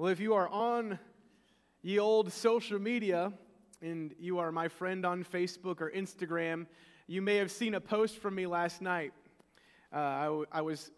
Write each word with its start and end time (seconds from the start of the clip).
Well, 0.00 0.08
if 0.08 0.18
you 0.18 0.32
are 0.32 0.48
on 0.48 0.98
ye 1.82 1.98
old 1.98 2.32
social 2.32 2.78
media 2.78 3.34
and 3.82 4.14
you 4.18 4.38
are 4.38 4.50
my 4.50 4.66
friend 4.66 5.04
on 5.04 5.22
Facebook 5.24 5.82
or 5.82 5.90
Instagram, 5.90 6.64
you 7.06 7.20
may 7.20 7.36
have 7.36 7.50
seen 7.50 7.74
a 7.74 7.82
post 7.82 8.16
from 8.16 8.34
me 8.34 8.46
last 8.46 8.80
night. 8.80 9.12
Uh, 9.94 9.98
I, 9.98 10.24
w- 10.24 10.46
I 10.50 10.62
was 10.62 10.90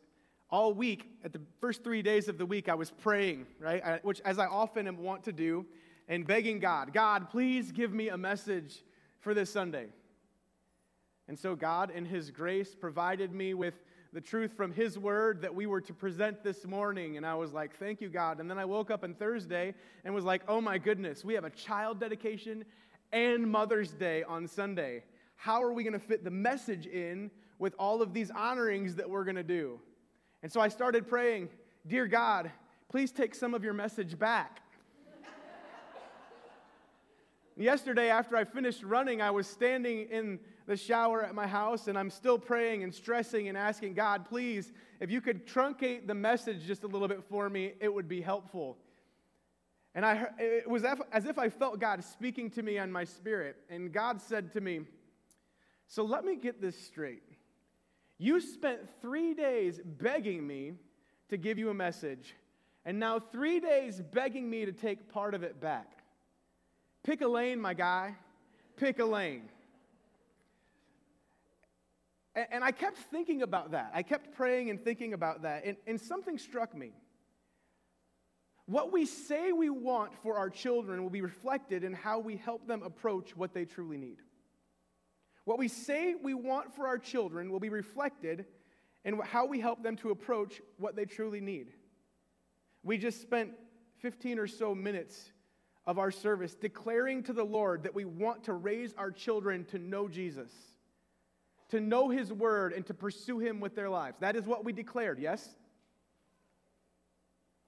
all 0.50 0.72
week, 0.72 1.10
at 1.24 1.32
the 1.32 1.40
first 1.60 1.82
three 1.82 2.00
days 2.00 2.28
of 2.28 2.38
the 2.38 2.46
week, 2.46 2.68
I 2.68 2.74
was 2.74 2.92
praying, 2.92 3.46
right? 3.58 3.84
I, 3.84 3.98
which, 4.04 4.20
as 4.20 4.38
I 4.38 4.46
often 4.46 4.86
am 4.86 4.98
want 4.98 5.24
to 5.24 5.32
do, 5.32 5.66
and 6.06 6.24
begging 6.24 6.60
God, 6.60 6.92
God, 6.92 7.28
please 7.28 7.72
give 7.72 7.92
me 7.92 8.08
a 8.08 8.16
message 8.16 8.84
for 9.18 9.34
this 9.34 9.50
Sunday. 9.50 9.86
And 11.26 11.36
so, 11.36 11.56
God, 11.56 11.90
in 11.90 12.04
His 12.04 12.30
grace, 12.30 12.76
provided 12.76 13.32
me 13.32 13.52
with 13.52 13.82
the 14.12 14.20
truth 14.20 14.52
from 14.52 14.72
His 14.72 14.98
Word 14.98 15.40
that 15.40 15.54
we 15.54 15.66
were 15.66 15.80
to 15.80 15.94
present 15.94 16.44
this 16.44 16.66
morning. 16.66 17.16
And 17.16 17.24
I 17.24 17.34
was 17.34 17.52
like, 17.52 17.78
thank 17.78 18.02
you, 18.02 18.10
God. 18.10 18.40
And 18.40 18.50
then 18.50 18.58
I 18.58 18.66
woke 18.66 18.90
up 18.90 19.04
on 19.04 19.14
Thursday 19.14 19.74
and 20.04 20.14
was 20.14 20.24
like, 20.24 20.42
oh 20.48 20.60
my 20.60 20.76
goodness, 20.76 21.24
we 21.24 21.32
have 21.34 21.44
a 21.44 21.50
child 21.50 21.98
dedication 21.98 22.64
and 23.10 23.50
Mother's 23.50 23.92
Day 23.92 24.22
on 24.22 24.46
Sunday. 24.46 25.02
How 25.36 25.62
are 25.62 25.72
we 25.72 25.82
going 25.82 25.94
to 25.94 25.98
fit 25.98 26.24
the 26.24 26.30
message 26.30 26.86
in 26.86 27.30
with 27.58 27.74
all 27.78 28.02
of 28.02 28.12
these 28.12 28.30
honorings 28.30 28.96
that 28.96 29.08
we're 29.08 29.24
going 29.24 29.36
to 29.36 29.42
do? 29.42 29.80
And 30.42 30.52
so 30.52 30.60
I 30.60 30.68
started 30.68 31.08
praying, 31.08 31.48
Dear 31.86 32.06
God, 32.06 32.50
please 32.90 33.12
take 33.12 33.34
some 33.34 33.54
of 33.54 33.64
your 33.64 33.72
message 33.72 34.18
back. 34.18 34.60
Yesterday, 37.56 38.10
after 38.10 38.36
I 38.36 38.44
finished 38.44 38.82
running, 38.82 39.22
I 39.22 39.30
was 39.30 39.46
standing 39.46 40.06
in 40.10 40.38
the 40.66 40.76
shower 40.76 41.22
at 41.22 41.34
my 41.34 41.46
house 41.46 41.88
and 41.88 41.98
I'm 41.98 42.10
still 42.10 42.38
praying 42.38 42.82
and 42.82 42.94
stressing 42.94 43.48
and 43.48 43.58
asking 43.58 43.94
God, 43.94 44.26
please, 44.28 44.72
if 45.00 45.10
you 45.10 45.20
could 45.20 45.46
truncate 45.46 46.06
the 46.06 46.14
message 46.14 46.64
just 46.66 46.84
a 46.84 46.86
little 46.86 47.08
bit 47.08 47.22
for 47.28 47.48
me, 47.48 47.72
it 47.80 47.92
would 47.92 48.08
be 48.08 48.20
helpful. 48.20 48.78
And 49.94 50.06
I, 50.06 50.28
it 50.38 50.68
was 50.68 50.84
as 51.12 51.26
if 51.26 51.38
I 51.38 51.48
felt 51.48 51.78
God 51.78 52.02
speaking 52.02 52.50
to 52.50 52.62
me 52.62 52.78
on 52.78 52.90
my 52.90 53.04
spirit. 53.04 53.56
And 53.68 53.92
God 53.92 54.20
said 54.20 54.52
to 54.52 54.60
me, 54.60 54.80
So 55.86 56.04
let 56.04 56.24
me 56.24 56.36
get 56.36 56.62
this 56.62 56.78
straight. 56.78 57.22
You 58.18 58.40
spent 58.40 58.80
three 59.00 59.34
days 59.34 59.80
begging 59.84 60.46
me 60.46 60.74
to 61.28 61.36
give 61.36 61.58
you 61.58 61.70
a 61.70 61.74
message, 61.74 62.34
and 62.84 62.98
now 62.98 63.18
three 63.18 63.58
days 63.58 64.00
begging 64.00 64.48
me 64.48 64.64
to 64.64 64.72
take 64.72 65.12
part 65.12 65.34
of 65.34 65.42
it 65.42 65.60
back. 65.60 66.02
Pick 67.02 67.20
a 67.20 67.26
lane, 67.26 67.60
my 67.60 67.74
guy. 67.74 68.14
Pick 68.76 68.98
a 68.98 69.04
lane. 69.04 69.48
And, 72.34 72.64
I 72.64 72.70
kept 72.70 72.96
thinking 72.96 73.42
about 73.42 73.72
that. 73.72 73.92
I 73.94 74.02
kept 74.02 74.34
praying 74.34 74.70
and 74.70 74.82
thinking 74.82 75.12
about 75.12 75.42
that. 75.42 75.64
And, 75.66 75.76
and 75.86 76.00
something 76.00 76.38
struck 76.38 76.74
me. 76.74 76.92
What 78.66 78.92
we 78.92 79.04
say 79.04 79.52
we 79.52 79.68
want 79.68 80.12
for 80.22 80.38
our 80.38 80.48
children 80.48 81.02
will 81.02 81.10
be 81.10 81.20
reflected 81.20 81.84
in 81.84 81.92
how 81.92 82.20
we 82.20 82.36
help 82.36 82.66
them 82.66 82.82
approach 82.82 83.36
what 83.36 83.52
they 83.52 83.66
truly 83.66 83.98
need. 83.98 84.18
What 85.44 85.58
we 85.58 85.68
say 85.68 86.14
we 86.14 86.34
want 86.34 86.74
for 86.74 86.86
our 86.86 86.98
children 86.98 87.50
will 87.50 87.60
be 87.60 87.68
reflected 87.68 88.46
in 89.04 89.18
how 89.18 89.46
we 89.46 89.60
help 89.60 89.82
them 89.82 89.96
to 89.96 90.10
approach 90.10 90.62
what 90.78 90.94
they 90.94 91.04
truly 91.04 91.40
need. 91.40 91.72
We 92.82 92.98
just 92.98 93.20
spent 93.20 93.50
15 93.98 94.38
or 94.38 94.46
so 94.46 94.74
minutes 94.74 95.32
of 95.84 95.98
our 95.98 96.10
service 96.10 96.54
declaring 96.54 97.24
to 97.24 97.32
the 97.32 97.44
Lord 97.44 97.82
that 97.82 97.94
we 97.94 98.04
want 98.04 98.44
to 98.44 98.52
raise 98.52 98.94
our 98.96 99.10
children 99.10 99.64
to 99.66 99.78
know 99.78 100.08
Jesus, 100.08 100.52
to 101.72 101.80
know 101.80 102.10
His 102.10 102.30
word, 102.30 102.74
and 102.74 102.84
to 102.86 102.92
pursue 102.92 103.38
Him 103.38 103.58
with 103.58 103.74
their 103.74 103.88
lives. 103.88 104.18
That 104.20 104.36
is 104.36 104.44
what 104.44 104.62
we 104.62 104.74
declared, 104.74 105.18
yes? 105.18 105.56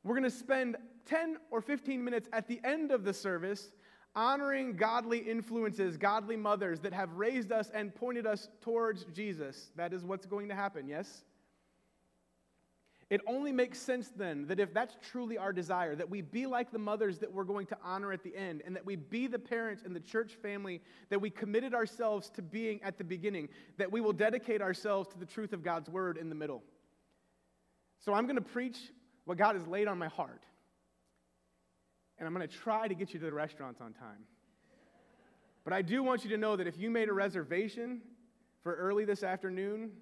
We're 0.03 0.15
going 0.15 0.25
to 0.25 0.31
spend 0.31 0.77
10 1.07 1.39
or 1.51 1.63
15 1.63 2.05
minutes 2.05 2.29
at 2.31 2.47
the 2.47 2.61
end 2.65 2.93
of 2.93 3.05
the 3.05 3.15
service 3.15 3.73
honoring 4.15 4.77
godly 4.77 5.19
influences, 5.19 5.97
godly 5.97 6.37
mothers 6.37 6.81
that 6.81 6.93
have 6.93 7.15
raised 7.15 7.51
us 7.51 7.71
and 7.73 7.95
pointed 7.95 8.27
us 8.27 8.49
towards 8.61 9.05
Jesus. 9.07 9.71
That 9.75 9.95
is 9.95 10.05
what's 10.05 10.27
going 10.27 10.49
to 10.51 10.55
happen, 10.55 10.87
yes? 10.87 11.25
It 13.15 13.21
only 13.29 13.53
makes 13.53 13.79
sense 13.79 14.09
then 14.09 14.49
that 14.49 14.59
if 14.59 14.75
that's 14.75 14.97
truly 15.01 15.39
our 15.39 15.53
desire, 15.53 15.95
that 15.95 16.11
we 16.11 16.21
be 16.21 16.47
like 16.47 16.73
the 16.73 16.81
mothers 16.81 17.21
that 17.21 17.33
we're 17.33 17.45
going 17.45 17.67
to 17.67 17.79
honor 17.85 18.13
at 18.13 18.25
the 18.25 18.35
end, 18.35 18.65
and 18.67 18.75
that 18.75 18.85
we 18.85 18.97
be 18.97 19.29
the 19.29 19.39
parents 19.39 19.85
and 19.85 19.95
the 19.95 20.01
church 20.01 20.33
family 20.43 20.83
that 21.11 21.21
we 21.21 21.31
committed 21.31 21.75
ourselves 21.75 22.29
to 22.31 22.43
being 22.43 22.83
at 22.83 22.99
the 22.99 23.05
beginning, 23.05 23.51
that 23.77 23.93
we 23.93 24.01
will 24.01 24.13
dedicate 24.13 24.61
ourselves 24.61 25.09
to 25.11 25.19
the 25.21 25.27
truth 25.27 25.53
of 25.53 25.63
God's 25.63 25.89
word 25.89 26.17
in 26.17 26.29
the 26.29 26.35
middle. 26.35 26.65
So 28.01 28.13
I'm 28.13 28.25
going 28.25 28.35
to 28.35 28.43
preach 28.43 28.79
what 29.27 29.39
God 29.39 29.55
has 29.55 29.65
laid 29.69 29.87
on 29.87 29.97
my 29.97 30.09
heart. 30.09 30.43
And 32.19 32.27
I'm 32.27 32.35
going 32.35 32.49
to 32.49 32.53
try 32.53 32.89
to 32.89 32.97
get 32.97 33.15
you 33.15 33.21
to 33.21 33.27
the 33.27 33.33
restaurants 33.33 33.81
on 33.81 33.93
time. 33.93 34.25
But 35.63 35.73
I 35.73 35.83
do 35.83 36.03
want 36.03 36.25
you 36.25 36.31
to 36.31 36.37
know 36.37 36.57
that 36.57 36.67
if 36.67 36.77
you 36.77 36.91
made 36.91 37.09
a 37.09 37.13
reservation 37.13 38.01
for 38.65 38.75
early 38.75 39.05
this 39.05 39.23
afternoon, 39.23 39.93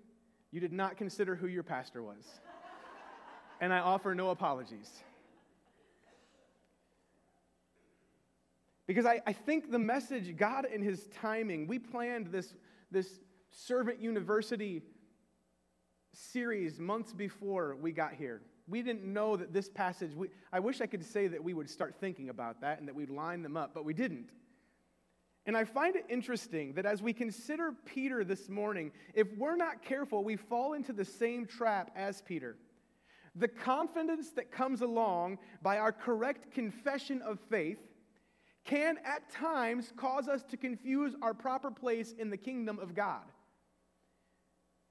you 0.51 0.61
did 0.61 0.73
not 0.73 0.97
consider 0.97 1.37
who 1.37 1.47
your 1.47 1.63
pastor 1.63 2.03
was 2.03 2.41
and 3.63 3.73
I 3.73 3.79
offer 3.79 4.13
no 4.13 4.31
apologies. 4.31 4.91
Because 8.89 9.07
I, 9.07 9.23
I 9.25 9.33
think 9.33 9.71
the 9.71 9.79
message, 9.79 10.37
God 10.37 10.67
in 10.67 10.83
His 10.83 11.07
timing, 11.21 11.69
we 11.69 11.79
planned 11.79 12.27
this, 12.27 12.55
this 12.91 13.21
Servant 13.53 14.01
University 14.01 14.83
series 16.13 16.81
months 16.81 17.13
before 17.13 17.77
we 17.81 17.93
got 17.93 18.15
here. 18.15 18.43
We 18.67 18.83
didn't 18.83 19.05
know 19.05 19.37
that 19.37 19.53
this 19.53 19.71
passage, 19.71 20.13
we, 20.13 20.29
I 20.53 20.59
wish 20.59 20.81
I 20.81 20.87
could 20.87 21.05
say 21.05 21.29
that 21.29 21.43
we 21.43 21.55
would 21.55 21.71
start 21.71 21.95
thinking 22.01 22.31
about 22.31 22.61
that 22.63 22.81
and 22.81 22.89
that 22.89 22.97
we'd 22.97 23.11
line 23.11 23.43
them 23.43 23.57
up, 23.57 23.75
but 23.75 23.85
we 23.85 23.95
didn't. 23.95 24.31
And 25.47 25.57
I 25.57 25.65
find 25.65 25.95
it 25.95 26.05
interesting 26.09 26.73
that 26.75 26.85
as 26.85 27.01
we 27.01 27.13
consider 27.13 27.73
Peter 27.87 28.25
this 28.25 28.49
morning, 28.49 28.91
if 29.15 29.29
we're 29.39 29.57
not 29.57 29.83
careful, 29.83 30.25
we 30.25 30.35
fall 30.35 30.73
into 30.73 30.93
the 30.93 31.05
same 31.05 31.47
trap 31.47 31.93
as 31.95 32.23
Peter. 32.23 32.57
The 33.35 33.49
confidence 33.49 34.31
that 34.33 34.51
comes 34.51 34.83
along 34.83 35.39
by 35.63 35.79
our 35.79 35.93
correct 35.93 36.53
confession 36.53 37.23
of 37.23 37.41
faith 37.49 37.79
can 38.65 38.99
at 39.05 39.31
times 39.31 39.93
cause 39.97 40.29
us 40.29 40.43
to 40.45 40.57
confuse 40.57 41.15
our 41.23 41.35
proper 41.35 41.71
place 41.71 42.13
in 42.17 42.31
the 42.31 42.37
kingdom 42.37 42.79
of 42.79 42.95
God. 42.95 43.23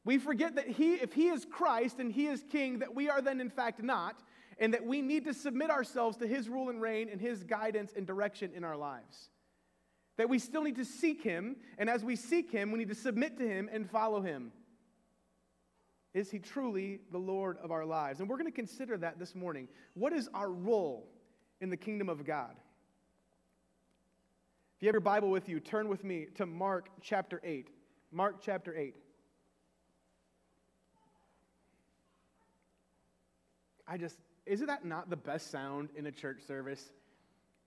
We 0.04 0.18
forget 0.18 0.56
that 0.56 0.68
he, 0.68 0.96
if 0.96 1.14
He 1.14 1.28
is 1.28 1.46
Christ 1.46 2.00
and 2.00 2.12
He 2.12 2.28
is 2.28 2.44
King, 2.52 2.80
that 2.80 2.96
we 2.96 3.10
are 3.10 3.22
then 3.22 3.40
in 3.40 3.50
fact 3.50 3.84
not, 3.84 4.22
and 4.58 4.74
that 4.74 4.86
we 4.86 5.02
need 5.02 5.26
to 5.26 5.34
submit 5.34 5.70
ourselves 5.70 6.18
to 6.18 6.28
His 6.28 6.50
rule 6.50 6.70
and 6.70 6.82
reign 6.82 7.10
and 7.10 7.22
His 7.22 7.44
guidance 7.44 7.94
and 7.96 8.08
direction 8.08 8.52
in 8.56 8.64
our 8.64 8.78
lives. 8.78 9.30
That 10.18 10.30
we 10.30 10.40
still 10.40 10.64
need 10.64 10.76
to 10.78 10.86
seek 10.86 11.22
Him, 11.22 11.56
and 11.78 11.90
as 11.90 12.04
we 12.04 12.16
seek 12.16 12.52
Him, 12.52 12.72
we 12.72 12.80
need 12.80 12.90
to 12.90 12.96
submit 12.96 13.38
to 13.38 13.48
Him 13.48 13.70
and 13.72 13.90
follow 13.90 14.22
Him. 14.22 14.52
Is 16.14 16.30
he 16.30 16.40
truly 16.40 17.00
the 17.12 17.18
Lord 17.18 17.58
of 17.64 17.72
our 17.72 17.86
lives? 17.86 18.20
And 18.20 18.28
we're 18.28 18.38
going 18.38 18.52
to 18.52 18.56
consider 18.56 18.98
that 18.98 19.18
this 19.18 19.34
morning. 19.34 19.68
What 19.94 20.12
is 20.12 20.30
our 20.34 20.52
role 20.52 21.08
in 21.62 21.70
the 21.70 21.78
kingdom 21.78 22.10
of 22.10 22.26
God? 22.26 22.52
If 24.76 24.84
you 24.84 24.88
have 24.88 24.94
your 24.94 25.02
Bible 25.02 25.30
with 25.30 25.48
you, 25.48 25.60
turn 25.60 25.88
with 25.88 26.04
me 26.04 26.28
to 26.36 26.46
Mark 26.46 26.90
chapter 27.02 27.40
8. 27.44 27.70
Mark 28.12 28.38
chapter 28.42 28.76
8. 28.76 28.96
I 33.88 33.98
just, 33.98 34.18
isn't 34.46 34.68
that 34.68 34.84
not 34.84 35.10
the 35.10 35.18
best 35.18 35.50
sound 35.52 35.90
in 35.96 36.08
a 36.08 36.12
church 36.12 36.42
service? 36.46 36.92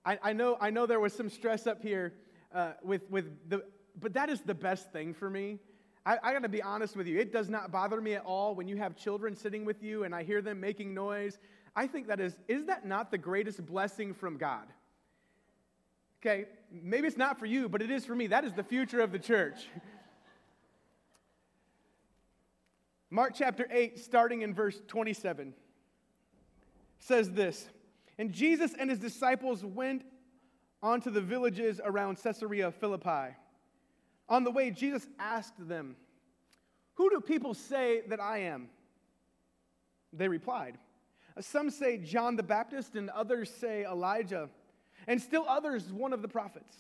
I, 0.05 0.19
I 0.23 0.33
know, 0.33 0.59
I 0.61 0.71
know 0.71 0.87
there 0.87 1.01
was 1.01 1.15
some 1.15 1.31
stress 1.31 1.67
up 1.67 1.83
here 1.83 2.15
uh, 2.55 2.73
with, 2.83 3.09
with 3.11 3.49
the, 3.49 3.65
but 3.99 4.15
that 4.15 4.29
is 4.29 4.41
the 4.43 4.55
best 4.55 4.93
thing 4.93 5.15
for 5.15 5.31
me 5.31 5.61
I, 6.07 6.19
I 6.23 6.33
got 6.33 6.43
to 6.43 6.49
be 6.49 6.63
honest 6.63 6.97
with 6.97 7.07
you. 7.07 7.19
It 7.19 7.33
does 7.33 7.49
not 7.49 7.71
bother 7.73 8.01
me 8.01 8.15
at 8.15 8.25
all 8.25 8.55
when 8.55 8.69
you 8.69 8.77
have 8.77 8.97
children 8.97 9.35
sitting 9.35 9.65
with 9.65 9.83
you 9.83 10.05
and 10.05 10.15
I 10.15 10.23
hear 10.23 10.43
them 10.43 10.61
making 10.61 10.95
noise. 10.95 11.39
I 11.75 11.87
think 11.87 12.09
that 12.09 12.21
is, 12.21 12.37
is 12.47 12.67
that 12.67 12.87
not 12.87 13.11
the 13.11 13.19
greatest 13.19 13.65
blessing 13.65 14.13
from 14.13 14.37
God? 14.37 14.67
Okay, 16.21 16.47
maybe 16.71 17.07
it's 17.07 17.17
not 17.17 17.39
for 17.39 17.47
you, 17.47 17.69
but 17.69 17.83
it 17.83 17.91
is 17.91 18.05
for 18.05 18.15
me. 18.15 18.29
That 18.29 18.45
is 18.45 18.53
the 18.53 18.63
future 18.63 19.01
of 19.01 19.13
the 19.13 19.19
church. 19.19 19.67
Mark 23.11 23.33
chapter 23.35 23.67
8, 23.71 23.99
starting 23.99 24.43
in 24.43 24.55
verse 24.55 24.81
27, 24.89 25.55
says 26.99 27.31
this 27.31 27.69
And 28.19 28.33
Jesus 28.33 28.75
and 28.79 28.91
his 28.91 28.99
disciples 28.99 29.65
went 29.65 30.03
onto 30.83 31.11
the 31.11 31.21
villages 31.21 31.81
around 31.85 32.23
Caesarea 32.23 32.71
Philippi. 32.71 33.37
On 34.29 34.45
the 34.45 34.51
way, 34.51 34.71
Jesus 34.71 35.07
asked 35.19 35.69
them, 35.69 35.97
Who 36.95 37.11
do 37.11 37.21
people 37.21 37.55
say 37.55 38.03
that 38.09 38.21
I 38.21 38.39
am? 38.39 38.69
They 40.13 40.29
replied, 40.29 40.79
Some 41.41 41.71
say 41.71 41.99
John 41.99 42.37
the 42.37 42.43
Baptist, 42.43 42.95
and 42.95 43.11
others 43.11 43.51
say 43.51 43.85
Elijah, 43.85 44.49
and 45.07 45.21
still 45.21 45.45
others 45.49 45.93
one 45.93 46.13
of 46.13 46.23
the 46.23 46.29
prophets. 46.29 46.77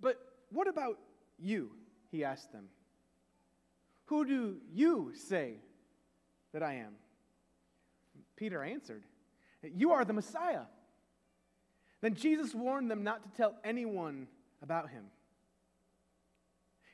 But 0.00 0.18
what 0.50 0.68
about 0.68 0.98
you? 1.38 1.70
He 2.10 2.24
asked 2.24 2.52
them. 2.52 2.68
Who 4.06 4.24
do 4.24 4.56
you 4.72 5.12
say 5.14 5.54
that 6.52 6.62
I 6.62 6.74
am? 6.74 6.94
Peter 8.36 8.62
answered 8.62 9.04
You 9.62 9.92
are 9.92 10.04
the 10.04 10.12
Messiah. 10.12 10.64
Then 12.00 12.14
Jesus 12.14 12.54
warned 12.54 12.90
them 12.90 13.02
not 13.02 13.22
to 13.22 13.36
tell 13.36 13.54
anyone 13.64 14.26
about 14.62 14.90
him. 14.90 15.04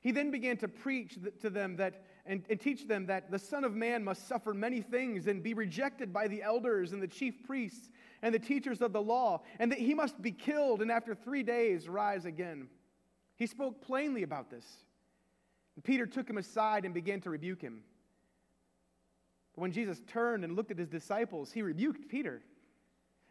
He 0.00 0.12
then 0.12 0.30
began 0.30 0.56
to 0.58 0.68
preach 0.68 1.18
to 1.40 1.50
them 1.50 1.76
that 1.76 2.04
and, 2.26 2.44
and, 2.50 2.60
teach 2.60 2.86
them 2.86 3.06
that 3.06 3.30
the 3.30 3.38
Son 3.38 3.64
of 3.64 3.74
Man 3.74 4.04
must 4.04 4.28
suffer 4.28 4.52
many 4.52 4.82
things 4.82 5.26
and 5.26 5.42
be 5.42 5.54
rejected 5.54 6.12
by 6.12 6.28
the 6.28 6.42
elders 6.42 6.92
and 6.92 7.02
the 7.02 7.08
chief 7.08 7.34
priests 7.44 7.88
and 8.22 8.34
the 8.34 8.38
teachers 8.38 8.82
of 8.82 8.92
the 8.92 9.00
law, 9.00 9.42
and 9.58 9.72
that 9.72 9.78
he 9.78 9.94
must 9.94 10.20
be 10.20 10.30
killed 10.30 10.82
and 10.82 10.90
after 10.90 11.14
three 11.14 11.42
days 11.42 11.88
rise 11.88 12.26
again. 12.26 12.68
He 13.36 13.46
spoke 13.46 13.80
plainly 13.80 14.22
about 14.22 14.50
this. 14.50 14.66
And 15.76 15.84
Peter 15.84 16.06
took 16.06 16.28
him 16.28 16.36
aside 16.36 16.84
and 16.84 16.92
began 16.92 17.20
to 17.22 17.30
rebuke 17.30 17.62
him. 17.62 17.82
But 19.54 19.62
when 19.62 19.72
Jesus 19.72 20.00
turned 20.06 20.44
and 20.44 20.54
looked 20.54 20.70
at 20.70 20.78
his 20.78 20.88
disciples, 20.88 21.50
he 21.50 21.62
rebuked 21.62 22.08
Peter. 22.08 22.42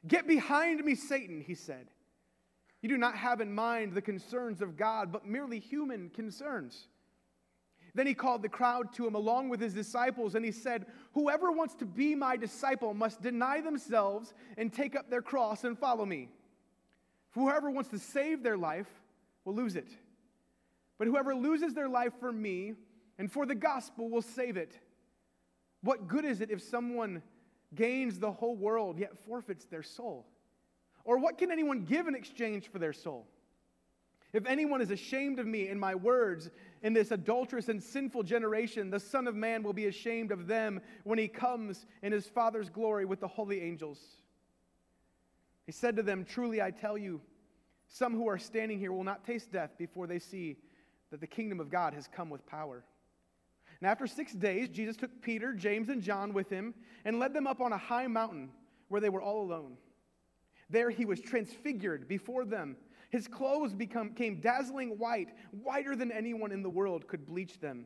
Get 0.08 0.28
behind 0.28 0.84
me, 0.84 0.96
Satan, 0.96 1.42
he 1.42 1.54
said. 1.54 1.90
You 2.82 2.90
do 2.90 2.98
not 2.98 3.16
have 3.16 3.42
in 3.42 3.54
mind 3.54 3.94
the 3.94 4.02
concerns 4.02 4.62
of 4.62 4.78
God, 4.78 5.12
but 5.12 5.26
merely 5.26 5.60
human 5.60 6.10
concerns. 6.10 6.88
Then 7.94 8.08
he 8.08 8.14
called 8.14 8.42
the 8.42 8.50
crowd 8.50 8.94
to 8.94 9.08
him 9.08 9.16
along 9.16 9.50
with 9.50 9.60
his 9.60 9.74
disciples, 9.74 10.36
and 10.36 10.46
he 10.46 10.52
said, 10.52 10.86
Whoever 11.14 11.52
wants 11.52 11.76
to 11.76 11.86
be 11.86 12.16
my 12.16 12.38
disciple 12.38 12.94
must 12.94 13.22
deny 13.22 13.62
themselves 13.62 14.34
and 14.58 14.72
take 14.72 14.96
up 14.96 15.10
their 15.10 15.22
cross 15.22 15.64
and 15.64 15.78
follow 15.78 16.06
me. 16.06 16.30
For 17.32 17.42
whoever 17.42 17.70
wants 17.70 17.90
to 17.90 18.00
save 18.00 18.44
their 18.44 18.58
life 18.58 18.90
will 19.44 19.56
lose 19.56 19.76
it. 19.76 19.90
But 20.98 21.08
whoever 21.08 21.36
loses 21.36 21.74
their 21.74 21.90
life 21.90 22.14
for 22.20 22.32
me 22.32 22.74
and 23.18 23.32
for 23.32 23.46
the 23.46 23.56
gospel 23.56 24.10
will 24.10 24.22
save 24.22 24.58
it. 24.58 24.78
What 25.82 26.08
good 26.08 26.26
is 26.26 26.42
it 26.42 26.52
if 26.52 26.62
someone 26.62 27.22
gains 27.76 28.20
the 28.20 28.32
whole 28.32 28.56
world 28.56 29.00
yet 29.00 29.18
forfeits 29.18 29.66
their 29.66 29.84
soul? 29.84 30.26
Or 31.06 31.18
what 31.18 31.38
can 31.38 31.52
anyone 31.52 31.86
give 31.86 32.08
in 32.08 32.16
exchange 32.16 32.70
for 32.70 32.80
their 32.80 32.94
soul? 32.94 33.28
If 34.32 34.46
anyone 34.46 34.82
is 34.82 34.92
ashamed 34.92 35.40
of 35.40 35.48
me 35.48 35.70
and 35.70 35.80
my 35.80 35.96
words 35.96 36.52
in 36.84 36.94
this 36.94 37.12
adulterous 37.12 37.68
and 37.68 37.82
sinful 37.82 38.24
generation, 38.24 38.92
the 38.92 39.00
Son 39.00 39.28
of 39.28 39.36
Man 39.36 39.64
will 39.64 39.74
be 39.74 39.88
ashamed 39.88 40.32
of 40.32 40.46
them 40.46 40.82
when 41.04 41.18
he 41.18 41.28
comes 41.28 41.86
in 42.04 42.12
his 42.12 42.28
Father's 42.28 42.70
glory 42.70 43.06
with 43.06 43.20
the 43.20 43.28
holy 43.28 43.62
angels. 43.62 44.00
He 45.66 45.72
said 45.72 45.96
to 45.96 46.04
them, 46.04 46.26
Truly 46.26 46.62
I 46.62 46.72
tell 46.72 46.98
you, 46.98 47.22
some 47.88 48.14
who 48.14 48.28
are 48.28 48.38
standing 48.38 48.78
here 48.78 48.92
will 48.92 49.04
not 49.04 49.26
taste 49.26 49.52
death 49.52 49.72
before 49.78 50.06
they 50.06 50.20
see 50.20 50.58
that 51.10 51.22
the 51.22 51.28
kingdom 51.28 51.60
of 51.60 51.72
God 51.72 51.96
has 51.96 52.08
come 52.08 52.30
with 52.30 52.46
power. 52.46 52.84
And 53.82 53.90
after 53.90 54.06
six 54.06 54.34
days, 54.34 54.70
Jesus 54.70 54.96
took 54.96 55.22
Peter, 55.22 55.54
James, 55.54 55.90
and 55.90 56.04
John 56.04 56.34
with 56.34 56.50
him 56.50 56.76
and 57.04 57.18
led 57.18 57.34
them 57.34 57.48
up 57.48 57.62
on 57.62 57.74
a 57.74 57.78
high 57.78 58.08
mountain 58.08 58.50
where 58.90 59.02
they 59.02 59.10
were 59.10 59.22
all 59.22 59.42
alone. 59.42 59.78
There 60.70 60.90
he 60.90 61.06
was 61.06 61.20
transfigured 61.20 62.08
before 62.08 62.46
them 62.46 62.78
his 63.10 63.28
clothes 63.28 63.74
become, 63.74 64.10
became 64.10 64.40
dazzling 64.40 64.98
white, 65.00 65.30
whiter 65.52 65.96
than 65.96 66.12
anyone 66.12 66.52
in 66.52 66.62
the 66.62 66.70
world 66.70 67.08
could 67.08 67.26
bleach 67.26 67.60
them. 67.60 67.86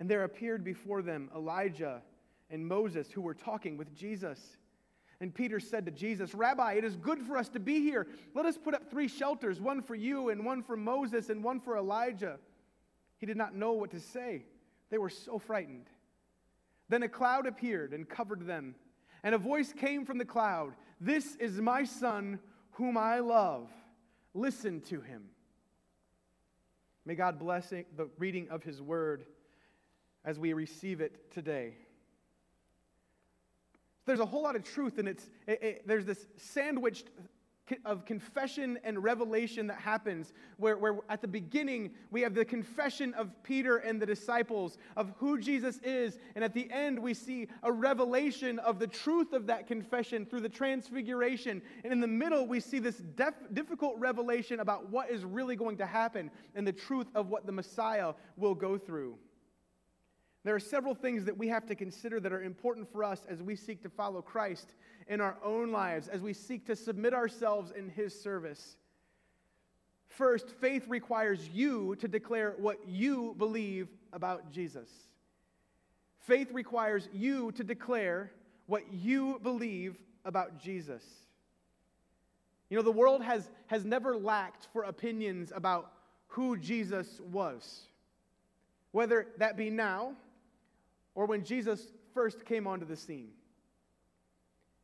And 0.00 0.10
there 0.10 0.24
appeared 0.24 0.64
before 0.64 1.02
them 1.02 1.30
Elijah 1.34 2.02
and 2.50 2.66
Moses, 2.66 3.10
who 3.12 3.20
were 3.20 3.34
talking 3.34 3.76
with 3.76 3.94
Jesus. 3.94 4.56
And 5.20 5.32
Peter 5.32 5.60
said 5.60 5.84
to 5.86 5.92
Jesus, 5.92 6.34
Rabbi, 6.34 6.72
it 6.72 6.84
is 6.84 6.96
good 6.96 7.20
for 7.20 7.36
us 7.36 7.48
to 7.50 7.60
be 7.60 7.80
here. 7.80 8.08
Let 8.34 8.46
us 8.46 8.58
put 8.58 8.74
up 8.74 8.90
three 8.90 9.06
shelters 9.06 9.60
one 9.60 9.82
for 9.82 9.94
you, 9.94 10.30
and 10.30 10.44
one 10.44 10.62
for 10.62 10.76
Moses, 10.76 11.30
and 11.30 11.44
one 11.44 11.60
for 11.60 11.76
Elijah. 11.76 12.38
He 13.18 13.26
did 13.26 13.36
not 13.36 13.54
know 13.54 13.72
what 13.72 13.90
to 13.92 14.00
say. 14.00 14.46
They 14.88 14.98
were 14.98 15.10
so 15.10 15.38
frightened. 15.38 15.86
Then 16.88 17.04
a 17.04 17.08
cloud 17.08 17.46
appeared 17.46 17.92
and 17.92 18.08
covered 18.08 18.46
them. 18.46 18.74
And 19.22 19.34
a 19.34 19.38
voice 19.38 19.72
came 19.72 20.04
from 20.04 20.18
the 20.18 20.24
cloud 20.24 20.74
This 21.00 21.36
is 21.36 21.60
my 21.60 21.84
son, 21.84 22.38
whom 22.72 22.96
I 22.96 23.20
love 23.20 23.68
Listen 24.34 24.80
to 24.82 25.00
him. 25.00 25.24
May 27.04 27.14
God 27.14 27.38
bless 27.38 27.70
the 27.70 28.08
reading 28.18 28.48
of 28.50 28.62
his 28.62 28.80
word 28.80 29.24
as 30.24 30.38
we 30.38 30.52
receive 30.52 31.00
it 31.00 31.32
today. 31.32 31.74
There's 34.06 34.20
a 34.20 34.26
whole 34.26 34.42
lot 34.42 34.54
of 34.54 34.62
truth, 34.62 34.98
and 34.98 35.08
it's, 35.08 35.28
it, 35.46 35.62
it, 35.62 35.88
there's 35.88 36.04
this 36.04 36.26
sandwiched 36.36 37.08
of 37.84 38.04
confession 38.04 38.78
and 38.84 39.02
revelation 39.02 39.66
that 39.68 39.78
happens, 39.78 40.32
where, 40.56 40.76
where 40.76 40.98
at 41.08 41.20
the 41.20 41.28
beginning 41.28 41.90
we 42.10 42.20
have 42.22 42.34
the 42.34 42.44
confession 42.44 43.14
of 43.14 43.30
Peter 43.42 43.78
and 43.78 44.00
the 44.00 44.06
disciples 44.06 44.78
of 44.96 45.12
who 45.18 45.38
Jesus 45.38 45.78
is, 45.82 46.18
and 46.34 46.44
at 46.44 46.54
the 46.54 46.70
end 46.70 46.98
we 46.98 47.14
see 47.14 47.48
a 47.62 47.72
revelation 47.72 48.58
of 48.60 48.78
the 48.78 48.86
truth 48.86 49.32
of 49.32 49.46
that 49.46 49.66
confession 49.66 50.26
through 50.26 50.40
the 50.40 50.48
transfiguration. 50.48 51.62
And 51.84 51.92
in 51.92 52.00
the 52.00 52.06
middle, 52.06 52.46
we 52.46 52.60
see 52.60 52.78
this 52.78 52.96
def- 52.96 53.34
difficult 53.52 53.96
revelation 53.98 54.60
about 54.60 54.90
what 54.90 55.10
is 55.10 55.24
really 55.24 55.56
going 55.56 55.76
to 55.78 55.86
happen 55.86 56.30
and 56.54 56.66
the 56.66 56.72
truth 56.72 57.06
of 57.14 57.28
what 57.28 57.46
the 57.46 57.52
Messiah 57.52 58.14
will 58.36 58.54
go 58.54 58.78
through. 58.78 59.16
There 60.42 60.54
are 60.54 60.60
several 60.60 60.94
things 60.94 61.26
that 61.26 61.36
we 61.36 61.48
have 61.48 61.66
to 61.66 61.74
consider 61.74 62.18
that 62.20 62.32
are 62.32 62.42
important 62.42 62.90
for 62.90 63.04
us 63.04 63.26
as 63.28 63.42
we 63.42 63.54
seek 63.54 63.82
to 63.82 63.90
follow 63.90 64.22
Christ 64.22 64.74
in 65.10 65.20
our 65.20 65.36
own 65.44 65.72
lives, 65.72 66.06
as 66.06 66.22
we 66.22 66.32
seek 66.32 66.64
to 66.66 66.76
submit 66.76 67.12
ourselves 67.12 67.72
in 67.72 67.90
His 67.90 68.18
service. 68.18 68.76
First, 70.06 70.48
faith 70.60 70.86
requires 70.86 71.48
you 71.52 71.96
to 71.96 72.06
declare 72.06 72.54
what 72.58 72.78
you 72.88 73.34
believe 73.36 73.88
about 74.12 74.52
Jesus. 74.52 74.88
Faith 76.20 76.52
requires 76.52 77.08
you 77.12 77.50
to 77.52 77.64
declare 77.64 78.30
what 78.66 78.84
you 78.92 79.40
believe 79.42 80.00
about 80.24 80.60
Jesus. 80.60 81.02
You 82.68 82.76
know, 82.76 82.82
the 82.84 82.92
world 82.92 83.20
has, 83.24 83.50
has 83.66 83.84
never 83.84 84.16
lacked 84.16 84.68
for 84.72 84.84
opinions 84.84 85.52
about 85.52 85.90
who 86.28 86.56
Jesus 86.56 87.20
was, 87.32 87.80
whether 88.92 89.26
that 89.38 89.56
be 89.56 89.70
now 89.70 90.12
or 91.16 91.26
when 91.26 91.42
Jesus 91.42 91.84
first 92.14 92.44
came 92.44 92.68
onto 92.68 92.86
the 92.86 92.96
scene. 92.96 93.30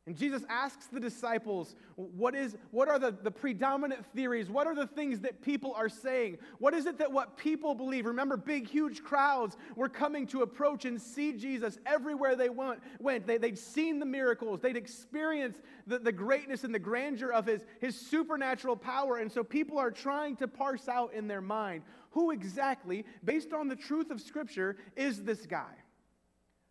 And 0.07 0.15
Jesus 0.15 0.43
asks 0.47 0.87
the 0.87 1.01
disciples, 1.01 1.75
what, 1.97 2.33
is, 2.33 2.55
what 2.71 2.87
are 2.87 2.97
the, 2.97 3.11
the 3.11 3.29
predominant 3.29 4.05
theories? 4.15 4.49
What 4.49 4.65
are 4.65 4.73
the 4.73 4.87
things 4.87 5.19
that 5.19 5.41
people 5.41 5.73
are 5.75 5.89
saying? 5.89 6.37
What 6.59 6.73
is 6.73 6.85
it 6.85 6.97
that 6.99 7.11
what 7.11 7.35
people 7.35 7.75
believe? 7.75 8.05
Remember, 8.05 8.37
big, 8.37 8.69
huge 8.69 9.03
crowds 9.03 9.57
were 9.75 9.89
coming 9.89 10.25
to 10.27 10.43
approach 10.43 10.85
and 10.85 10.99
see 10.99 11.33
Jesus 11.33 11.77
everywhere 11.85 12.37
they 12.37 12.47
went. 12.47 12.79
went. 12.99 13.27
They, 13.27 13.37
would 13.37 13.57
seen 13.57 13.99
the 13.99 14.05
miracles, 14.05 14.61
they'd 14.61 14.77
experienced 14.77 15.59
the, 15.85 15.99
the 15.99 16.13
greatness 16.13 16.63
and 16.63 16.73
the 16.73 16.79
grandeur 16.79 17.33
of 17.33 17.45
his, 17.45 17.65
his 17.81 17.99
supernatural 17.99 18.77
power. 18.77 19.17
And 19.17 19.29
so 19.29 19.43
people 19.43 19.77
are 19.77 19.91
trying 19.91 20.37
to 20.37 20.47
parse 20.47 20.87
out 20.87 21.13
in 21.13 21.27
their 21.27 21.41
mind 21.41 21.83
who 22.11 22.31
exactly, 22.31 23.05
based 23.25 23.51
on 23.51 23.67
the 23.67 23.75
truth 23.75 24.09
of 24.09 24.21
Scripture, 24.21 24.77
is 24.95 25.23
this 25.23 25.45
guy? 25.45 25.73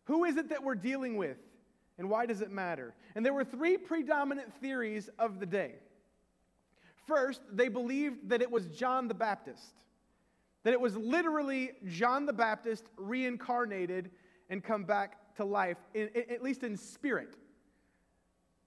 Who 0.05 0.25
is 0.25 0.39
it 0.39 0.49
that 0.49 0.63
we're 0.63 0.75
dealing 0.75 1.19
with? 1.19 1.37
And 1.99 2.11
why 2.11 2.27
does 2.27 2.43
it 2.43 2.51
matter? 2.51 2.95
And 3.15 3.25
there 3.25 3.33
were 3.33 3.45
three 3.45 3.77
predominant 3.77 4.53
theories 4.61 5.09
of 5.19 5.41
the 5.41 5.47
day. 5.47 5.77
First, 7.07 7.41
they 7.51 7.69
believed 7.69 8.29
that 8.29 8.43
it 8.43 8.51
was 8.51 8.67
John 8.69 9.09
the 9.09 9.15
Baptist, 9.15 9.75
that 10.65 10.73
it 10.73 10.81
was 10.81 10.97
literally 10.97 11.73
John 11.87 12.27
the 12.27 12.33
Baptist 12.33 12.85
reincarnated 12.97 14.11
and 14.51 14.63
come 14.63 14.85
back 14.85 15.35
to 15.37 15.45
life, 15.45 15.79
in, 15.95 16.11
at 16.31 16.43
least 16.43 16.65
in 16.65 16.77
spirit. 16.77 17.37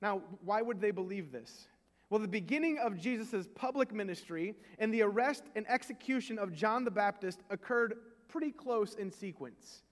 Now, 0.02 0.22
why 0.44 0.62
would 0.62 0.80
they 0.80 0.92
believe 0.92 1.32
this? 1.32 1.68
Well, 2.10 2.20
the 2.20 2.28
beginning 2.28 2.80
of 2.80 2.98
Jesus' 2.98 3.48
public 3.54 3.94
ministry 3.94 4.56
and 4.80 4.94
the 4.94 5.04
arrest 5.04 5.44
and 5.56 5.70
execution 5.70 6.40
of 6.40 6.54
John 6.54 6.84
the 6.84 6.92
Baptist 6.92 7.42
occurred 7.50 7.96
pretty 8.28 8.52
close 8.52 8.96
in 8.96 9.12
sequence 9.12 9.84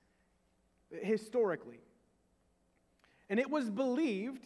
historically. 0.89 1.79
And 3.29 3.39
it 3.39 3.49
was 3.49 3.69
believed 3.69 4.45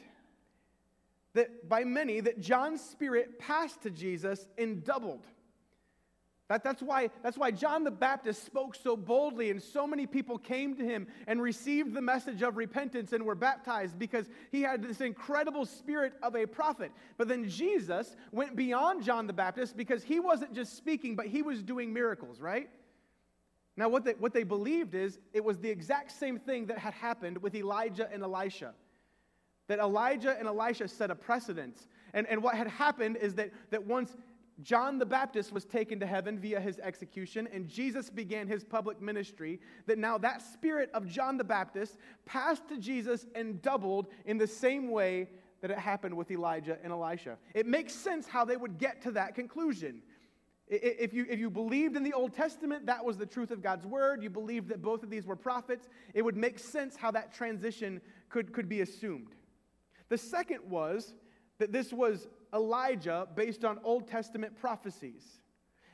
that 1.34 1.70
by 1.70 1.84
many 1.84 2.20
that 2.20 2.42
John's 2.42 2.82
spirit 2.82 3.40
passed 3.40 3.82
to 3.82 3.90
Jesus 3.90 4.48
and 4.58 4.84
doubled. 4.84 5.26
That, 6.50 6.66
that's, 6.66 6.82
why, 6.82 7.12
that's 7.24 7.38
why 7.38 7.52
John 7.52 7.86
the 7.86 7.92
Baptist 7.92 8.44
spoke 8.44 8.76
so 8.76 8.98
boldly, 8.98 9.52
and 9.52 9.64
so 9.64 9.88
many 9.88 10.06
people 10.06 10.38
came 10.38 10.76
to 10.76 10.84
him 10.84 11.08
and 11.26 11.42
received 11.42 11.94
the 11.94 12.02
message 12.02 12.42
of 12.42 12.58
repentance 12.58 13.14
and 13.14 13.24
were 13.26 13.36
baptized 13.36 13.98
because 13.98 14.26
he 14.52 14.62
had 14.62 14.84
this 14.84 15.00
incredible 15.00 15.66
spirit 15.66 16.12
of 16.22 16.36
a 16.36 16.46
prophet. 16.46 16.92
But 17.18 17.30
then 17.30 17.48
Jesus 17.48 18.18
went 18.34 18.58
beyond 18.58 19.02
John 19.02 19.28
the 19.28 19.34
Baptist 19.34 19.78
because 19.78 20.04
he 20.04 20.20
wasn't 20.20 20.54
just 20.54 20.76
speaking, 20.76 21.16
but 21.16 21.28
he 21.28 21.42
was 21.42 21.64
doing 21.64 21.94
miracles, 21.94 22.42
right? 22.42 22.70
Now, 23.82 23.90
what 23.90 24.06
they, 24.06 24.12
what 24.12 24.32
they 24.32 24.44
believed 24.44 24.94
is 24.94 25.18
it 25.34 25.44
was 25.44 25.58
the 25.58 25.68
exact 25.72 26.12
same 26.12 26.38
thing 26.38 26.68
that 26.68 26.78
had 26.78 26.94
happened 26.94 27.40
with 27.40 27.56
Elijah 27.56 28.08
and 28.14 28.22
Elisha. 28.22 28.76
That 29.70 29.80
Elijah 29.80 30.38
and 30.38 30.48
Elisha 30.48 30.88
set 30.88 31.10
a 31.10 31.16
precedent. 31.16 31.88
And, 32.14 32.28
and 32.28 32.44
what 32.44 32.54
had 32.54 32.68
happened 32.68 33.18
is 33.18 33.34
that, 33.34 33.50
that 33.72 33.84
once 33.84 34.16
John 34.62 35.00
the 35.00 35.06
Baptist 35.08 35.52
was 35.52 35.66
taken 35.66 36.00
to 36.00 36.06
heaven 36.06 36.38
via 36.38 36.60
his 36.60 36.78
execution, 36.78 37.50
and 37.52 37.68
Jesus 37.68 38.12
began 38.12 38.48
his 38.48 38.64
public 38.64 39.02
ministry. 39.02 39.60
That 39.88 39.98
now 39.98 40.20
that 40.20 40.44
spirit 40.44 40.92
of 40.94 41.08
John 41.08 41.38
the 41.38 41.44
Baptist 41.44 41.98
passed 42.28 42.68
to 42.68 42.78
Jesus 42.78 43.26
and 43.34 43.64
doubled 43.64 44.10
in 44.26 44.38
the 44.38 44.46
same 44.46 44.92
way 44.92 45.28
that 45.62 45.72
it 45.72 45.80
happened 45.80 46.16
with 46.16 46.30
Elijah 46.30 46.78
and 46.84 46.94
Elisha. 46.94 47.36
It 47.56 47.66
makes 47.66 47.94
sense 47.94 48.28
how 48.28 48.46
they 48.46 48.58
would 48.58 48.78
get 48.78 49.02
to 49.02 49.12
that 49.14 49.34
conclusion. 49.34 50.04
If 50.74 51.14
you, 51.14 51.26
if 51.30 51.38
you 51.38 51.50
believed 51.50 51.98
in 51.98 52.04
the 52.04 52.14
Old 52.14 52.34
Testament, 52.34 52.86
that 52.86 53.04
was 53.04 53.18
the 53.18 53.26
truth 53.26 53.52
of 53.52 53.62
God's 53.62 53.86
word, 53.86 54.24
you 54.24 54.30
believed 54.30 54.70
that 54.70 54.82
both 54.82 55.04
of 55.04 55.10
these 55.10 55.28
were 55.28 55.36
prophets, 55.36 55.90
it 56.14 56.22
would 56.22 56.38
make 56.38 56.58
sense 56.58 56.96
how 56.96 57.12
that 57.12 57.34
transition 57.34 58.00
could, 58.30 58.54
could 58.54 58.70
be 58.70 58.80
assumed. 58.80 59.36
The 60.08 60.18
second 60.18 60.60
was 60.70 61.14
that 61.58 61.74
this 61.74 61.92
was 61.92 62.30
Elijah 62.54 63.28
based 63.36 63.66
on 63.66 63.80
Old 63.84 64.08
Testament 64.08 64.56
prophecies. 64.56 65.42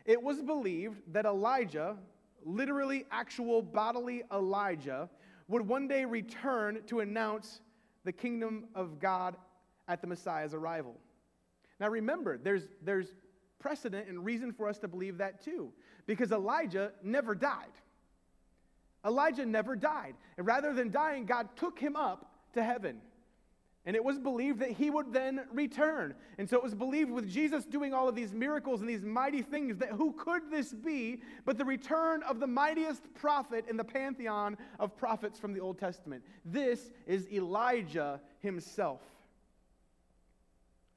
It 0.06 0.22
was 0.22 0.44
believed 0.44 1.02
that 1.12 1.26
Elijah, 1.26 1.98
literally 2.46 3.06
actual 3.10 3.64
bodily 3.64 4.22
Elijah, 4.32 5.10
would 5.48 5.68
one 5.68 5.88
day 5.88 6.06
return 6.06 6.84
to 6.86 7.00
announce 7.00 7.62
the 8.06 8.12
kingdom 8.12 8.66
of 8.76 9.00
God 9.00 9.38
at 9.88 10.02
the 10.02 10.08
Messiah's 10.08 10.54
arrival. 10.54 10.96
Now 11.80 11.90
remember, 11.90 12.38
there's, 12.38 12.68
there's 12.84 13.08
precedent 13.60 14.08
and 14.08 14.24
reason 14.24 14.52
for 14.52 14.68
us 14.68 14.78
to 14.80 14.88
believe 14.88 15.18
that 15.18 15.44
too, 15.44 15.72
because 16.06 16.32
Elijah 16.32 16.92
never 17.04 17.36
died. 17.36 17.72
Elijah 19.06 19.46
never 19.46 19.76
died. 19.76 20.16
And 20.38 20.46
rather 20.46 20.74
than 20.74 20.92
dying, 20.92 21.26
God 21.26 21.50
took 21.56 21.80
him 21.80 21.96
up 21.96 22.32
to 22.54 22.64
heaven. 22.64 23.00
And 23.86 23.96
it 23.96 24.04
was 24.04 24.20
believed 24.20 24.60
that 24.60 24.72
he 24.72 24.90
would 24.90 25.14
then 25.14 25.46
return. 25.54 26.14
And 26.38 26.50
so 26.50 26.58
it 26.58 26.64
was 26.64 26.76
believed 26.76 27.10
with 27.10 27.30
Jesus 27.30 27.64
doing 27.64 27.94
all 27.94 28.10
of 28.10 28.16
these 28.16 28.34
miracles 28.34 28.82
and 28.82 28.90
these 28.90 29.06
mighty 29.06 29.42
things 29.42 29.78
that 29.78 29.92
who 29.92 30.12
could 30.12 30.52
this 30.52 30.74
be 30.74 31.22
but 31.46 31.58
the 31.58 31.64
return 31.64 32.22
of 32.24 32.42
the 32.42 32.48
mightiest 32.48 33.02
prophet 33.14 33.64
in 33.70 33.78
the 33.78 33.86
pantheon 33.86 34.58
of 34.78 34.98
prophets 34.98 35.40
from 35.40 35.54
the 35.54 35.62
Old 35.62 35.80
Testament? 35.80 36.22
This 36.44 36.92
is 37.06 37.30
Elijah 37.32 38.20
himself. 38.42 39.00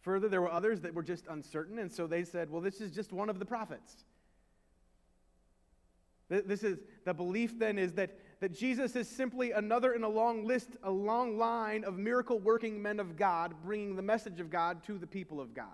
Further, 0.02 0.28
there 0.28 0.40
were 0.40 0.50
others 0.50 0.80
that 0.80 0.94
were 0.94 1.02
just 1.02 1.26
uncertain, 1.28 1.78
and 1.78 1.92
so 1.92 2.06
they 2.06 2.24
said, 2.24 2.50
well, 2.50 2.62
this 2.62 2.80
is 2.80 2.90
just 2.90 3.12
one 3.12 3.28
of 3.28 3.38
the 3.38 3.44
prophets. 3.44 4.04
This 6.28 6.62
is 6.62 6.78
the 7.04 7.12
belief 7.12 7.58
then 7.58 7.76
is 7.76 7.92
that, 7.94 8.16
that 8.38 8.54
Jesus 8.54 8.94
is 8.94 9.08
simply 9.08 9.50
another 9.50 9.94
in 9.94 10.04
a 10.04 10.08
long 10.08 10.46
list, 10.46 10.68
a 10.84 10.90
long 10.90 11.36
line 11.36 11.82
of 11.82 11.98
miracle 11.98 12.38
working 12.38 12.80
men 12.80 13.00
of 13.00 13.16
God 13.16 13.52
bringing 13.64 13.96
the 13.96 14.02
message 14.02 14.38
of 14.38 14.48
God 14.48 14.84
to 14.84 14.96
the 14.96 15.08
people 15.08 15.40
of 15.40 15.52
God. 15.54 15.66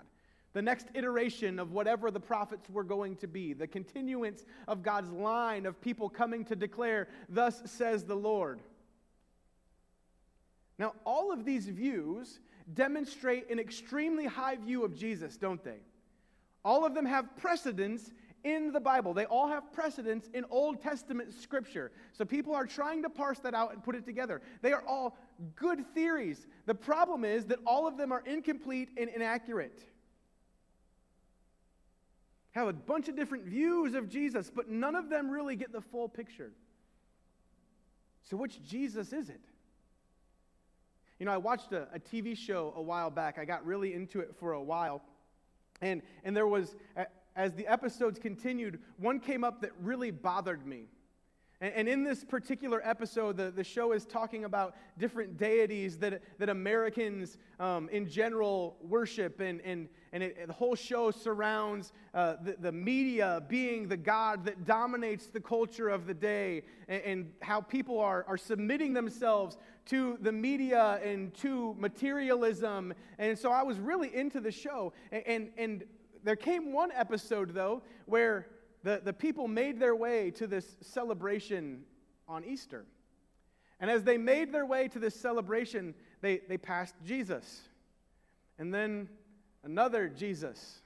The 0.54 0.62
next 0.62 0.86
iteration 0.94 1.58
of 1.58 1.72
whatever 1.72 2.10
the 2.10 2.18
prophets 2.18 2.70
were 2.70 2.84
going 2.84 3.16
to 3.16 3.28
be, 3.28 3.52
the 3.52 3.66
continuance 3.66 4.46
of 4.66 4.82
God's 4.82 5.10
line 5.10 5.66
of 5.66 5.78
people 5.82 6.08
coming 6.08 6.46
to 6.46 6.56
declare, 6.56 7.08
Thus 7.28 7.60
says 7.66 8.04
the 8.04 8.16
Lord. 8.16 8.60
Now, 10.78 10.92
all 11.04 11.32
of 11.32 11.44
these 11.44 11.66
views 11.68 12.40
demonstrate 12.74 13.50
an 13.50 13.58
extremely 13.58 14.26
high 14.26 14.56
view 14.56 14.84
of 14.84 14.94
Jesus, 14.94 15.36
don't 15.36 15.62
they? 15.62 15.78
All 16.64 16.84
of 16.84 16.94
them 16.94 17.06
have 17.06 17.36
precedence 17.36 18.10
in 18.44 18.72
the 18.72 18.80
Bible. 18.80 19.14
They 19.14 19.24
all 19.24 19.48
have 19.48 19.72
precedence 19.72 20.28
in 20.34 20.44
Old 20.50 20.80
Testament 20.82 21.32
scripture. 21.32 21.92
So 22.12 22.24
people 22.24 22.54
are 22.54 22.66
trying 22.66 23.02
to 23.02 23.08
parse 23.08 23.38
that 23.40 23.54
out 23.54 23.72
and 23.72 23.82
put 23.82 23.96
it 23.96 24.04
together. 24.04 24.42
They 24.62 24.72
are 24.72 24.84
all 24.86 25.16
good 25.54 25.84
theories. 25.94 26.46
The 26.66 26.74
problem 26.74 27.24
is 27.24 27.46
that 27.46 27.58
all 27.66 27.86
of 27.86 27.96
them 27.96 28.12
are 28.12 28.22
incomplete 28.26 28.90
and 28.96 29.08
inaccurate. 29.08 29.82
Have 32.52 32.68
a 32.68 32.72
bunch 32.72 33.08
of 33.08 33.16
different 33.16 33.44
views 33.44 33.94
of 33.94 34.08
Jesus, 34.08 34.50
but 34.54 34.70
none 34.70 34.94
of 34.94 35.08
them 35.10 35.30
really 35.30 35.56
get 35.56 35.72
the 35.72 35.80
full 35.80 36.08
picture. 36.08 36.52
So, 38.22 38.36
which 38.36 38.64
Jesus 38.64 39.12
is 39.12 39.28
it? 39.28 39.42
You 41.18 41.26
know, 41.26 41.32
I 41.32 41.38
watched 41.38 41.72
a, 41.72 41.88
a 41.94 41.98
TV 41.98 42.36
show 42.36 42.72
a 42.76 42.82
while 42.82 43.10
back. 43.10 43.38
I 43.38 43.44
got 43.44 43.64
really 43.64 43.94
into 43.94 44.20
it 44.20 44.34
for 44.38 44.52
a 44.52 44.62
while. 44.62 45.02
And, 45.80 46.02
and 46.24 46.36
there 46.36 46.46
was, 46.46 46.76
as 47.34 47.54
the 47.54 47.66
episodes 47.66 48.18
continued, 48.18 48.80
one 48.98 49.20
came 49.20 49.44
up 49.44 49.60
that 49.62 49.72
really 49.82 50.10
bothered 50.10 50.66
me. 50.66 50.86
And, 51.60 51.72
and 51.74 51.88
in 51.88 52.04
this 52.04 52.24
particular 52.24 52.80
episode, 52.84 53.36
the, 53.36 53.50
the 53.50 53.64
show 53.64 53.92
is 53.92 54.04
talking 54.04 54.44
about 54.44 54.74
different 54.98 55.38
deities 55.38 55.98
that, 55.98 56.22
that 56.38 56.48
Americans 56.48 57.38
um, 57.58 57.88
in 57.90 58.08
general 58.08 58.76
worship. 58.82 59.40
And, 59.40 59.60
and, 59.62 59.88
and 60.12 60.22
it, 60.22 60.46
the 60.46 60.52
whole 60.52 60.74
show 60.74 61.10
surrounds 61.10 61.92
uh, 62.14 62.36
the, 62.42 62.56
the 62.58 62.72
media 62.72 63.42
being 63.48 63.88
the 63.88 63.96
God 63.96 64.44
that 64.44 64.64
dominates 64.64 65.26
the 65.26 65.40
culture 65.40 65.88
of 65.88 66.06
the 66.06 66.14
day, 66.14 66.62
and, 66.88 67.02
and 67.02 67.32
how 67.42 67.60
people 67.60 68.00
are, 68.00 68.24
are 68.28 68.38
submitting 68.38 68.92
themselves 68.92 69.56
to 69.86 70.18
the 70.20 70.32
media 70.32 71.00
and 71.02 71.32
to 71.34 71.74
materialism. 71.78 72.92
And 73.18 73.38
so 73.38 73.50
I 73.50 73.62
was 73.62 73.78
really 73.78 74.14
into 74.14 74.40
the 74.40 74.50
show. 74.50 74.92
And, 75.10 75.22
and, 75.26 75.50
and 75.56 75.84
there 76.24 76.36
came 76.36 76.72
one 76.72 76.90
episode, 76.92 77.54
though, 77.54 77.82
where 78.06 78.48
the, 78.82 79.00
the 79.02 79.12
people 79.12 79.48
made 79.48 79.80
their 79.80 79.96
way 79.96 80.30
to 80.32 80.46
this 80.46 80.76
celebration 80.80 81.82
on 82.28 82.44
Easter. 82.44 82.84
And 83.80 83.90
as 83.90 84.04
they 84.04 84.16
made 84.16 84.52
their 84.52 84.66
way 84.66 84.88
to 84.88 84.98
this 84.98 85.14
celebration, 85.14 85.94
they, 86.20 86.40
they 86.48 86.58
passed 86.58 86.94
Jesus. 87.04 87.62
And 88.58 88.72
then 88.72 89.08
another 89.64 90.08
Jesus. 90.08 90.80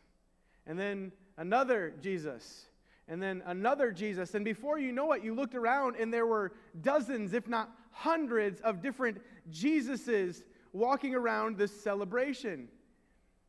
And 0.67 0.79
then 0.79 1.13
another 1.37 1.95
Jesus. 2.03 2.67
And 3.09 3.23
then 3.23 3.43
another 3.47 3.93
Jesus. 3.93 4.35
And 4.35 4.45
before 4.45 4.79
you 4.79 4.93
know 4.93 5.13
it, 5.13 5.23
you 5.23 5.35
looked 5.35 5.55
around 5.55 5.97
and 5.97 6.13
there 6.13 6.27
were 6.27 6.53
dozens, 6.81 7.33
if 7.33 7.49
not 7.49 7.71
hundreds, 7.91 8.61
of 8.61 8.83
different 8.83 9.19
Jesuses 9.51 10.43
walking 10.73 11.15
around 11.15 11.59
this 11.59 11.73
celebration. 11.83 12.69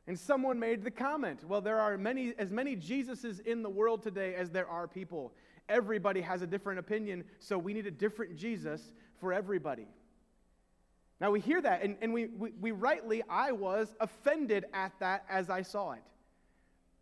And 0.08 0.20
someone 0.20 0.60
made 0.60 0.84
the 0.84 0.92
comment, 0.92 1.44
well, 1.48 1.62
there 1.62 1.80
are 1.80 1.98
many, 1.98 2.34
as 2.38 2.50
many 2.50 2.76
Jesuses 2.76 3.40
in 3.46 3.62
the 3.62 3.70
world 3.70 4.02
today 4.02 4.36
as 4.36 4.50
there 4.50 4.68
are 4.68 4.88
people. 4.88 5.34
Everybody 5.70 6.22
has 6.22 6.42
a 6.42 6.48
different 6.48 6.80
opinion, 6.80 7.24
so 7.40 7.58
we 7.58 7.74
need 7.74 7.88
a 7.88 7.92
different 7.92 8.36
Jesus 8.36 8.92
for 9.20 9.32
everybody. 9.32 9.88
Now 11.20 11.30
we 11.30 11.40
hear 11.40 11.62
that, 11.62 11.84
and, 11.84 11.98
and 12.02 12.12
we, 12.12 12.26
we, 12.26 12.52
we 12.60 12.72
rightly, 12.72 13.22
I 13.30 13.52
was 13.52 13.94
offended 14.00 14.66
at 14.74 14.92
that 15.00 15.24
as 15.30 15.52
I 15.52 15.62
saw 15.62 15.92
it. 15.92 16.02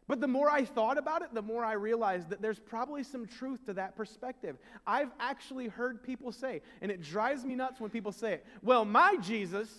But 0.09 0.21
the 0.21 0.27
more 0.27 0.49
I 0.49 0.65
thought 0.65 0.97
about 0.97 1.21
it, 1.21 1.35
the 1.35 1.41
more 1.43 1.63
I 1.63 1.73
realized 1.73 2.31
that 2.31 2.41
there's 2.41 2.57
probably 2.57 3.03
some 3.03 3.27
truth 3.27 3.67
to 3.67 3.73
that 3.73 3.95
perspective. 3.95 4.57
I've 4.87 5.11
actually 5.19 5.67
heard 5.67 6.01
people 6.01 6.31
say, 6.31 6.63
and 6.81 6.91
it 6.91 7.03
drives 7.03 7.45
me 7.45 7.53
nuts 7.53 7.79
when 7.79 7.91
people 7.91 8.11
say 8.11 8.33
it, 8.33 8.45
well, 8.63 8.85
my 8.85 9.17
Jesus, 9.21 9.69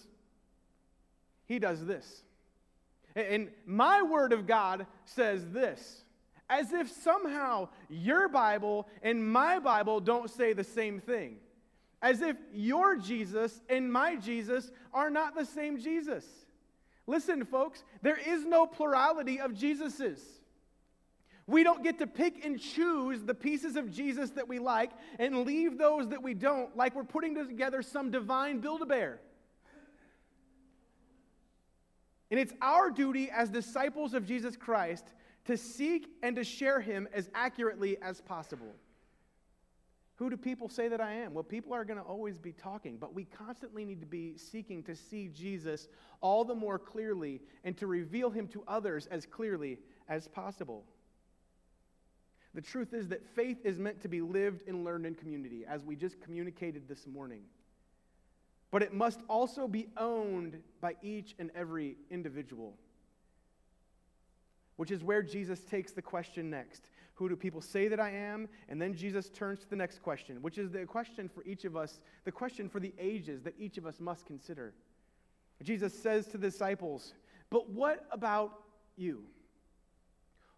he 1.46 1.58
does 1.58 1.84
this. 1.84 2.22
And 3.16 3.48
my 3.66 4.02
word 4.02 4.32
of 4.32 4.46
God 4.46 4.86
says 5.04 5.50
this 5.50 6.04
as 6.48 6.72
if 6.72 6.88
somehow 6.88 7.68
your 7.88 8.28
Bible 8.28 8.86
and 9.02 9.32
my 9.32 9.58
Bible 9.58 9.98
don't 9.98 10.30
say 10.30 10.52
the 10.52 10.62
same 10.62 11.00
thing. 11.00 11.38
As 12.02 12.20
if 12.20 12.36
your 12.54 12.96
Jesus 12.96 13.60
and 13.68 13.92
my 13.92 14.14
Jesus 14.14 14.70
are 14.94 15.10
not 15.10 15.34
the 15.34 15.44
same 15.44 15.80
Jesus. 15.80 16.24
Listen, 17.10 17.44
folks, 17.44 17.82
there 18.02 18.16
is 18.16 18.44
no 18.44 18.66
plurality 18.66 19.40
of 19.40 19.52
Jesus's. 19.52 20.20
We 21.48 21.64
don't 21.64 21.82
get 21.82 21.98
to 21.98 22.06
pick 22.06 22.44
and 22.44 22.60
choose 22.60 23.24
the 23.24 23.34
pieces 23.34 23.74
of 23.74 23.90
Jesus 23.90 24.30
that 24.30 24.46
we 24.46 24.60
like 24.60 24.92
and 25.18 25.44
leave 25.44 25.76
those 25.76 26.06
that 26.10 26.22
we 26.22 26.34
don't, 26.34 26.76
like 26.76 26.94
we're 26.94 27.02
putting 27.02 27.34
together 27.34 27.82
some 27.82 28.12
divine 28.12 28.60
Build 28.60 28.82
a 28.82 28.86
Bear. 28.86 29.18
And 32.30 32.38
it's 32.38 32.52
our 32.62 32.92
duty 32.92 33.28
as 33.28 33.50
disciples 33.50 34.14
of 34.14 34.24
Jesus 34.24 34.56
Christ 34.56 35.06
to 35.46 35.56
seek 35.56 36.06
and 36.22 36.36
to 36.36 36.44
share 36.44 36.80
him 36.80 37.08
as 37.12 37.28
accurately 37.34 38.00
as 38.00 38.20
possible. 38.20 38.72
Who 40.20 40.30
do 40.30 40.36
people 40.36 40.68
say 40.68 40.86
that 40.86 41.00
I 41.00 41.14
am? 41.14 41.34
Well, 41.34 41.42
people 41.42 41.72
are 41.72 41.84
going 41.84 41.98
to 41.98 42.04
always 42.04 42.38
be 42.38 42.52
talking, 42.52 42.96
but 42.96 43.12
we 43.12 43.24
constantly 43.24 43.84
need 43.84 44.00
to 44.00 44.06
be 44.06 44.36
seeking 44.36 44.84
to 44.84 44.94
see 44.94 45.26
Jesus 45.26 45.88
all 46.20 46.44
the 46.44 46.54
more 46.54 46.78
clearly 46.78 47.40
and 47.64 47.76
to 47.78 47.88
reveal 47.88 48.30
him 48.30 48.46
to 48.48 48.62
others 48.68 49.08
as 49.10 49.26
clearly 49.26 49.78
as 50.08 50.28
possible. 50.28 50.84
The 52.54 52.60
truth 52.60 52.94
is 52.94 53.08
that 53.08 53.26
faith 53.34 53.58
is 53.64 53.78
meant 53.78 54.00
to 54.02 54.08
be 54.08 54.20
lived 54.20 54.68
and 54.68 54.84
learned 54.84 55.06
in 55.06 55.16
community, 55.16 55.64
as 55.66 55.84
we 55.84 55.96
just 55.96 56.20
communicated 56.20 56.86
this 56.86 57.08
morning 57.08 57.42
but 58.70 58.82
it 58.82 58.94
must 58.94 59.20
also 59.28 59.66
be 59.66 59.88
owned 59.96 60.60
by 60.80 60.94
each 61.02 61.34
and 61.38 61.50
every 61.54 61.96
individual. 62.10 62.76
Which 64.76 64.90
is 64.90 65.02
where 65.02 65.22
Jesus 65.22 65.60
takes 65.60 65.92
the 65.92 66.02
question 66.02 66.50
next. 66.50 66.88
Who 67.20 67.28
do 67.28 67.36
people 67.36 67.60
say 67.60 67.86
that 67.86 68.00
I 68.00 68.12
am? 68.12 68.48
And 68.70 68.80
then 68.80 68.94
Jesus 68.94 69.28
turns 69.28 69.58
to 69.60 69.68
the 69.68 69.76
next 69.76 70.00
question, 70.00 70.40
which 70.40 70.56
is 70.56 70.70
the 70.70 70.86
question 70.86 71.28
for 71.28 71.44
each 71.44 71.66
of 71.66 71.76
us, 71.76 72.00
the 72.24 72.32
question 72.32 72.66
for 72.66 72.80
the 72.80 72.94
ages 72.98 73.42
that 73.42 73.52
each 73.58 73.76
of 73.76 73.84
us 73.84 74.00
must 74.00 74.24
consider. 74.24 74.72
Jesus 75.62 75.92
says 75.92 76.26
to 76.28 76.38
the 76.38 76.48
disciples, 76.48 77.12
But 77.50 77.68
what 77.68 78.06
about 78.10 78.62
you? 78.96 79.24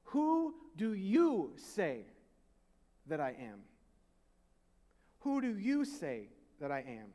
Who 0.05 0.55
do 0.77 0.95
you 0.95 1.53
say 1.57 2.05
that 3.09 3.19
I 3.21 3.31
am? 3.31 3.63
Who 5.23 5.41
do 5.41 5.59
you 5.59 5.85
say 5.85 6.29
that 6.61 6.71
I 6.71 6.85
am? 6.87 7.09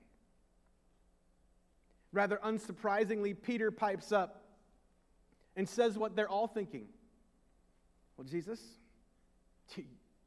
Rather 2.11 2.37
unsurprisingly, 2.43 3.33
Peter 3.41 3.71
pipes 3.71 4.11
up 4.11 4.43
and 5.55 5.69
says 5.69 5.97
what 5.97 6.17
they're 6.17 6.27
all 6.27 6.47
thinking. 6.47 6.89
Well, 8.17 8.27
Jesus, 8.27 8.59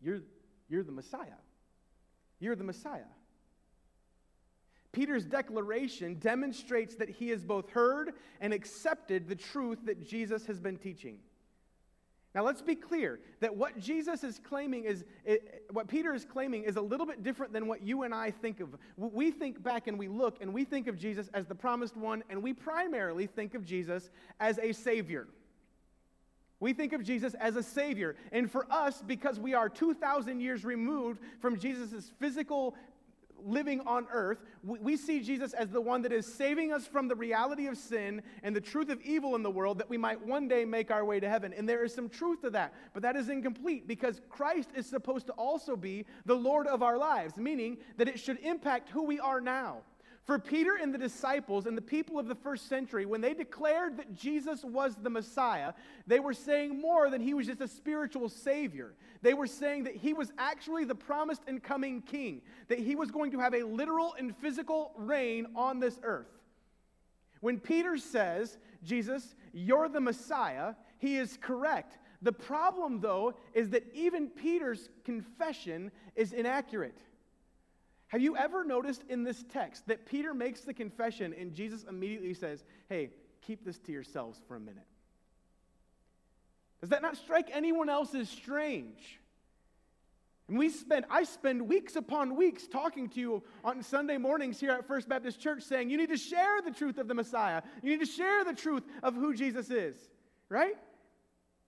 you're, 0.00 0.20
you're 0.68 0.82
the 0.82 0.92
Messiah. 0.92 1.38
You're 2.38 2.56
the 2.56 2.64
Messiah. 2.64 3.10
Peter's 4.92 5.24
declaration 5.24 6.16
demonstrates 6.18 6.96
that 6.96 7.08
he 7.08 7.28
has 7.28 7.44
both 7.44 7.70
heard 7.70 8.12
and 8.40 8.52
accepted 8.52 9.28
the 9.28 9.36
truth 9.36 9.78
that 9.84 10.06
Jesus 10.06 10.46
has 10.46 10.58
been 10.58 10.76
teaching. 10.76 11.18
Now, 12.34 12.44
let's 12.44 12.62
be 12.62 12.76
clear 12.76 13.18
that 13.40 13.56
what 13.56 13.78
Jesus 13.78 14.22
is 14.22 14.40
claiming 14.42 14.84
is, 14.84 15.04
what 15.72 15.88
Peter 15.88 16.14
is 16.14 16.24
claiming 16.24 16.62
is 16.62 16.76
a 16.76 16.80
little 16.80 17.06
bit 17.06 17.24
different 17.24 17.52
than 17.52 17.66
what 17.66 17.82
you 17.82 18.04
and 18.04 18.14
I 18.14 18.30
think 18.30 18.60
of. 18.60 18.76
We 18.96 19.32
think 19.32 19.60
back 19.62 19.88
and 19.88 19.98
we 19.98 20.06
look 20.06 20.40
and 20.40 20.54
we 20.54 20.64
think 20.64 20.86
of 20.86 20.96
Jesus 20.96 21.28
as 21.34 21.46
the 21.46 21.56
promised 21.56 21.96
one, 21.96 22.22
and 22.30 22.40
we 22.40 22.52
primarily 22.52 23.26
think 23.26 23.54
of 23.54 23.64
Jesus 23.64 24.10
as 24.38 24.58
a 24.58 24.72
Savior. 24.72 25.26
We 26.60 26.74
think 26.74 26.92
of 26.92 27.02
Jesus 27.02 27.34
as 27.34 27.56
a 27.56 27.62
Savior. 27.62 28.16
And 28.32 28.50
for 28.50 28.70
us, 28.70 29.02
because 29.04 29.40
we 29.40 29.54
are 29.54 29.68
2,000 29.68 30.40
years 30.40 30.64
removed 30.64 31.20
from 31.40 31.58
Jesus' 31.58 32.12
physical 32.20 32.76
living 33.42 33.80
on 33.86 34.06
earth, 34.12 34.42
we 34.62 34.96
see 34.98 35.20
Jesus 35.20 35.54
as 35.54 35.70
the 35.70 35.80
one 35.80 36.02
that 36.02 36.12
is 36.12 36.26
saving 36.26 36.72
us 36.72 36.86
from 36.86 37.08
the 37.08 37.14
reality 37.14 37.66
of 37.66 37.78
sin 37.78 38.22
and 38.42 38.54
the 38.54 38.60
truth 38.60 38.90
of 38.90 39.00
evil 39.00 39.34
in 39.34 39.42
the 39.42 39.50
world 39.50 39.78
that 39.78 39.88
we 39.88 39.96
might 39.96 40.24
one 40.24 40.46
day 40.46 40.66
make 40.66 40.90
our 40.90 41.04
way 41.06 41.18
to 41.18 41.28
heaven. 41.28 41.54
And 41.56 41.66
there 41.66 41.82
is 41.82 41.94
some 41.94 42.10
truth 42.10 42.42
to 42.42 42.50
that, 42.50 42.74
but 42.92 43.02
that 43.02 43.16
is 43.16 43.30
incomplete 43.30 43.88
because 43.88 44.20
Christ 44.28 44.68
is 44.74 44.86
supposed 44.86 45.26
to 45.28 45.32
also 45.32 45.76
be 45.76 46.04
the 46.26 46.34
Lord 46.34 46.66
of 46.66 46.82
our 46.82 46.98
lives, 46.98 47.38
meaning 47.38 47.78
that 47.96 48.08
it 48.08 48.20
should 48.20 48.38
impact 48.40 48.90
who 48.90 49.04
we 49.04 49.18
are 49.18 49.40
now. 49.40 49.78
For 50.30 50.38
Peter 50.38 50.76
and 50.80 50.94
the 50.94 50.98
disciples 50.98 51.66
and 51.66 51.76
the 51.76 51.82
people 51.82 52.16
of 52.16 52.28
the 52.28 52.36
first 52.36 52.68
century, 52.68 53.04
when 53.04 53.20
they 53.20 53.34
declared 53.34 53.96
that 53.96 54.14
Jesus 54.14 54.62
was 54.62 54.94
the 54.94 55.10
Messiah, 55.10 55.72
they 56.06 56.20
were 56.20 56.34
saying 56.34 56.80
more 56.80 57.10
than 57.10 57.20
he 57.20 57.34
was 57.34 57.48
just 57.48 57.60
a 57.60 57.66
spiritual 57.66 58.28
savior. 58.28 58.94
They 59.22 59.34
were 59.34 59.48
saying 59.48 59.82
that 59.84 59.96
he 59.96 60.12
was 60.12 60.32
actually 60.38 60.84
the 60.84 60.94
promised 60.94 61.42
and 61.48 61.60
coming 61.60 62.00
king, 62.00 62.42
that 62.68 62.78
he 62.78 62.94
was 62.94 63.10
going 63.10 63.32
to 63.32 63.40
have 63.40 63.54
a 63.54 63.64
literal 63.64 64.14
and 64.20 64.36
physical 64.36 64.92
reign 64.94 65.48
on 65.56 65.80
this 65.80 65.98
earth. 66.04 66.30
When 67.40 67.58
Peter 67.58 67.98
says, 67.98 68.56
Jesus, 68.84 69.34
you're 69.52 69.88
the 69.88 70.00
Messiah, 70.00 70.74
he 70.98 71.16
is 71.16 71.38
correct. 71.40 71.98
The 72.22 72.30
problem, 72.30 73.00
though, 73.00 73.34
is 73.52 73.70
that 73.70 73.84
even 73.92 74.28
Peter's 74.28 74.90
confession 75.04 75.90
is 76.14 76.32
inaccurate. 76.32 77.02
Have 78.10 78.20
you 78.20 78.36
ever 78.36 78.64
noticed 78.64 79.04
in 79.08 79.22
this 79.22 79.44
text 79.52 79.86
that 79.86 80.04
Peter 80.04 80.34
makes 80.34 80.62
the 80.62 80.74
confession 80.74 81.32
and 81.32 81.54
Jesus 81.54 81.84
immediately 81.88 82.34
says, 82.34 82.64
Hey, 82.88 83.10
keep 83.40 83.64
this 83.64 83.78
to 83.78 83.92
yourselves 83.92 84.40
for 84.48 84.56
a 84.56 84.60
minute? 84.60 84.86
Does 86.80 86.90
that 86.90 87.02
not 87.02 87.16
strike 87.16 87.50
anyone 87.52 87.88
else 87.88 88.12
as 88.16 88.28
strange? 88.28 89.20
And 90.48 90.58
we 90.58 90.70
spend, 90.70 91.04
I 91.08 91.22
spend 91.22 91.68
weeks 91.68 91.94
upon 91.94 92.34
weeks 92.34 92.66
talking 92.66 93.08
to 93.10 93.20
you 93.20 93.44
on 93.62 93.80
Sunday 93.84 94.16
mornings 94.16 94.58
here 94.58 94.72
at 94.72 94.88
First 94.88 95.08
Baptist 95.08 95.38
Church 95.38 95.62
saying, 95.62 95.90
you 95.90 95.96
need 95.96 96.08
to 96.08 96.16
share 96.16 96.60
the 96.62 96.72
truth 96.72 96.98
of 96.98 97.06
the 97.06 97.14
Messiah. 97.14 97.62
You 97.80 97.90
need 97.90 98.00
to 98.00 98.12
share 98.12 98.42
the 98.42 98.54
truth 98.54 98.82
of 99.04 99.14
who 99.14 99.34
Jesus 99.34 99.70
is, 99.70 99.96
right? 100.48 100.74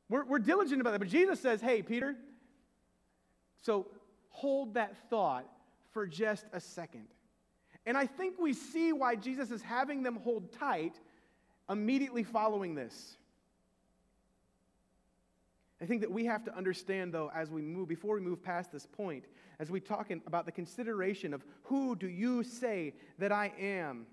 We're, 0.09 0.25
we're 0.25 0.41
diligent 0.41 0.81
about 0.81 0.91
that. 0.91 0.99
But 0.99 1.09
Jesus 1.09 1.39
says, 1.39 1.61
hey, 1.61 1.83
Peter, 1.83 2.17
so 3.61 3.87
hold 4.31 4.75
that 4.75 4.97
thought 5.09 5.47
for 5.93 6.07
just 6.07 6.47
a 6.53 6.61
second. 6.61 7.07
And 7.87 7.97
I 7.97 8.07
think 8.07 8.39
we 8.39 8.53
see 8.53 8.93
why 8.93 9.17
Jesus 9.17 9.51
is 9.51 9.63
having 9.63 10.03
them 10.03 10.17
hold 10.17 10.53
tight 10.53 11.01
immediately 11.69 12.23
following 12.23 12.75
this. 12.75 13.17
I 15.81 15.85
think 15.85 16.01
that 16.03 16.13
we 16.13 16.27
have 16.27 16.45
to 16.45 16.57
understand, 16.57 17.13
though, 17.13 17.31
as 17.35 17.51
we 17.51 17.61
move, 17.61 17.89
before 17.89 18.15
we 18.15 18.21
move 18.21 18.41
past 18.41 18.71
this 18.71 18.87
point, 18.87 19.25
as 19.59 19.69
we 19.69 19.81
talk 19.81 20.13
in, 20.13 20.23
about 20.29 20.47
the 20.47 20.53
consideration 20.53 21.35
of 21.35 21.45
who 21.65 21.97
do 21.97 22.09
you 22.09 22.45
say 22.45 22.95
that 23.19 23.33
I 23.33 23.53
am? 23.59 24.07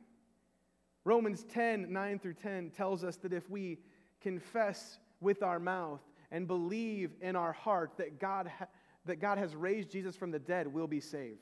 Romans 1.05 1.43
10 1.43 1.91
9 1.91 2.19
through 2.19 2.33
10 2.33 2.71
tells 2.71 3.03
us 3.03 3.17
that 3.17 3.33
if 3.33 3.47
we 3.49 3.77
confess 4.19 4.97
with 5.21 5.43
our 5.43 5.59
mouth 5.59 6.01
and 6.31 6.47
believe 6.47 7.11
in 7.21 7.35
our 7.35 7.53
heart 7.53 7.93
that 7.97 8.19
God, 8.19 8.47
ha- 8.47 8.67
that 9.05 9.17
God 9.17 9.37
has 9.37 9.55
raised 9.55 9.91
Jesus 9.91 10.15
from 10.15 10.31
the 10.31 10.39
dead, 10.39 10.67
we'll 10.67 10.87
be 10.87 10.99
saved. 10.99 11.39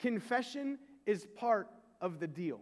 Confession 0.00 0.78
is 1.06 1.26
part 1.36 1.68
of 2.00 2.20
the 2.20 2.26
deal. 2.26 2.60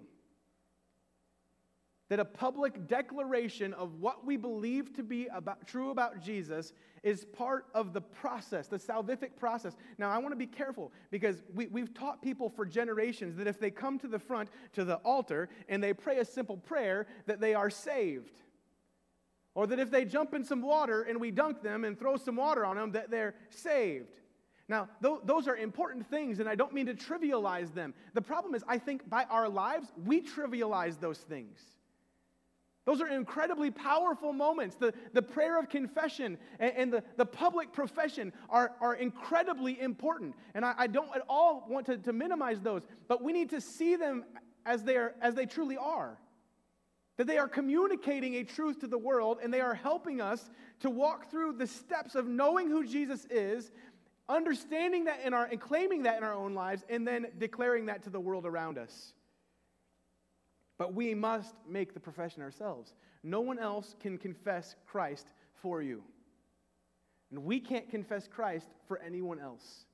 That 2.09 2.19
a 2.19 2.25
public 2.25 2.87
declaration 2.87 3.75
of 3.75 4.01
what 4.01 4.25
we 4.25 4.37
believe 4.37 4.95
to 4.95 5.03
be 5.03 5.27
about, 5.27 5.67
true 5.67 5.91
about 5.91 6.21
Jesus 6.21 6.73
is 7.03 7.25
part 7.27 7.67
of 7.75 7.93
the 7.93 8.01
process, 8.01 8.67
the 8.67 8.79
salvific 8.79 9.37
process. 9.37 9.77
Now, 9.99 10.11
I 10.11 10.19
want 10.19 10.33
to 10.33 10.37
be 10.37 10.47
careful 10.47 10.91
because 11.11 11.43
we, 11.55 11.67
we've 11.67 11.93
taught 11.93 12.23
people 12.23 12.49
for 12.49 12.65
generations 12.65 13.37
that 13.37 13.47
if 13.47 13.61
they 13.61 13.71
come 13.71 13.99
to 14.01 14.09
the 14.09 14.19
front 14.19 14.49
to 14.73 14.85
the 14.85 14.97
altar 14.97 15.49
and 15.69 15.83
they 15.83 15.93
pray 15.93 16.19
a 16.19 16.25
simple 16.25 16.57
prayer, 16.57 17.07
that 17.27 17.41
they 17.41 17.55
are 17.55 17.71
saved. 17.71 18.41
Or 19.55 19.67
that 19.67 19.79
if 19.79 19.91
they 19.91 20.05
jump 20.05 20.35
in 20.35 20.45
some 20.45 20.63
water 20.63 21.03
and 21.03 21.21
we 21.21 21.31
dunk 21.31 21.63
them 21.63 21.85
and 21.85 21.99
throw 21.99 22.17
some 22.17 22.37
water 22.37 22.65
on 22.65 22.77
them, 22.77 22.93
that 22.93 23.11
they're 23.11 23.35
saved. 23.51 24.15
Now, 24.69 24.89
th- 25.03 25.21
those 25.25 25.49
are 25.49 25.57
important 25.57 26.07
things, 26.09 26.41
and 26.41 26.49
I 26.49 26.55
don't 26.55 26.75
mean 26.75 26.87
to 26.87 26.95
trivialize 26.95 27.73
them. 27.73 27.95
The 28.13 28.21
problem 28.21 28.55
is, 28.55 28.63
I 28.69 28.79
think 28.79 29.09
by 29.09 29.25
our 29.25 29.49
lives, 29.49 29.91
we 30.05 30.21
trivialize 30.21 31.01
those 31.01 31.19
things. 31.19 31.59
Those 32.89 33.03
are 33.03 33.09
incredibly 33.09 33.71
powerful 33.71 34.33
moments. 34.33 34.77
The, 34.77 34.95
the 35.13 35.21
prayer 35.21 35.59
of 35.59 35.69
confession 35.69 36.39
and, 36.59 36.73
and 36.75 36.93
the, 36.93 37.05
the 37.19 37.27
public 37.27 37.71
profession 37.71 38.33
are, 38.49 38.73
are 38.81 38.95
incredibly 38.95 39.79
important. 39.79 40.35
And 40.55 40.65
I, 40.65 40.75
I 40.79 40.87
don't 40.87 41.15
at 41.15 41.23
all 41.29 41.67
want 41.69 41.85
to, 41.87 41.99
to 41.99 42.15
minimize 42.15 42.63
those, 42.63 42.81
but 43.07 43.23
we 43.23 43.35
need 43.35 43.51
to 43.51 43.61
see 43.61 43.97
them 43.97 44.25
as 44.65 44.85
they, 44.85 44.97
are, 44.97 45.15
as 45.21 45.35
they 45.35 45.45
truly 45.45 45.77
are. 45.77 46.19
That 47.19 47.27
they 47.27 47.37
are 47.37 47.49
communicating 47.49 48.37
a 48.37 48.45
truth 48.45 48.81
to 48.81 48.87
the 48.87 48.97
world 48.97 49.41
and 49.43 49.53
they 49.53 49.61
are 49.61 49.75
helping 49.75 50.23
us 50.23 50.49
to 50.81 50.89
walk 50.89 51.31
through 51.31 51.55
the 51.55 51.67
steps 51.67 52.15
of 52.15 52.27
knowing 52.27 52.69
who 52.69 52.87
Jesus 52.87 53.27
is, 53.27 53.71
understanding 54.29 55.05
that 55.05 55.21
in 55.25 55.33
our 55.35 55.45
and 55.45 55.61
claiming 55.61 56.03
that 56.03 56.19
in 56.19 56.25
our 56.25 56.35
own 56.35 56.55
lives 56.55 56.85
and 56.89 57.07
then 57.07 57.27
declaring 57.39 57.87
that 57.87 58.03
to 58.05 58.11
the 58.11 58.21
world 58.21 58.47
around 58.47 58.79
us. 58.79 59.13
But 60.79 60.95
we 60.95 61.15
must 61.15 61.55
make 61.69 61.93
the 61.95 62.01
profession 62.01 62.43
ourselves. 62.43 62.95
No 63.23 63.41
one 63.41 63.59
else 63.59 63.97
can 64.01 64.17
confess 64.17 64.77
christ 64.87 65.27
for 65.61 65.83
you. 65.83 66.03
And 67.31 67.45
we 67.45 67.61
can't 67.61 67.91
confess 67.91 68.29
christ 68.29 68.69
for 68.87 68.99
anyone 68.99 69.41
else. 69.41 69.85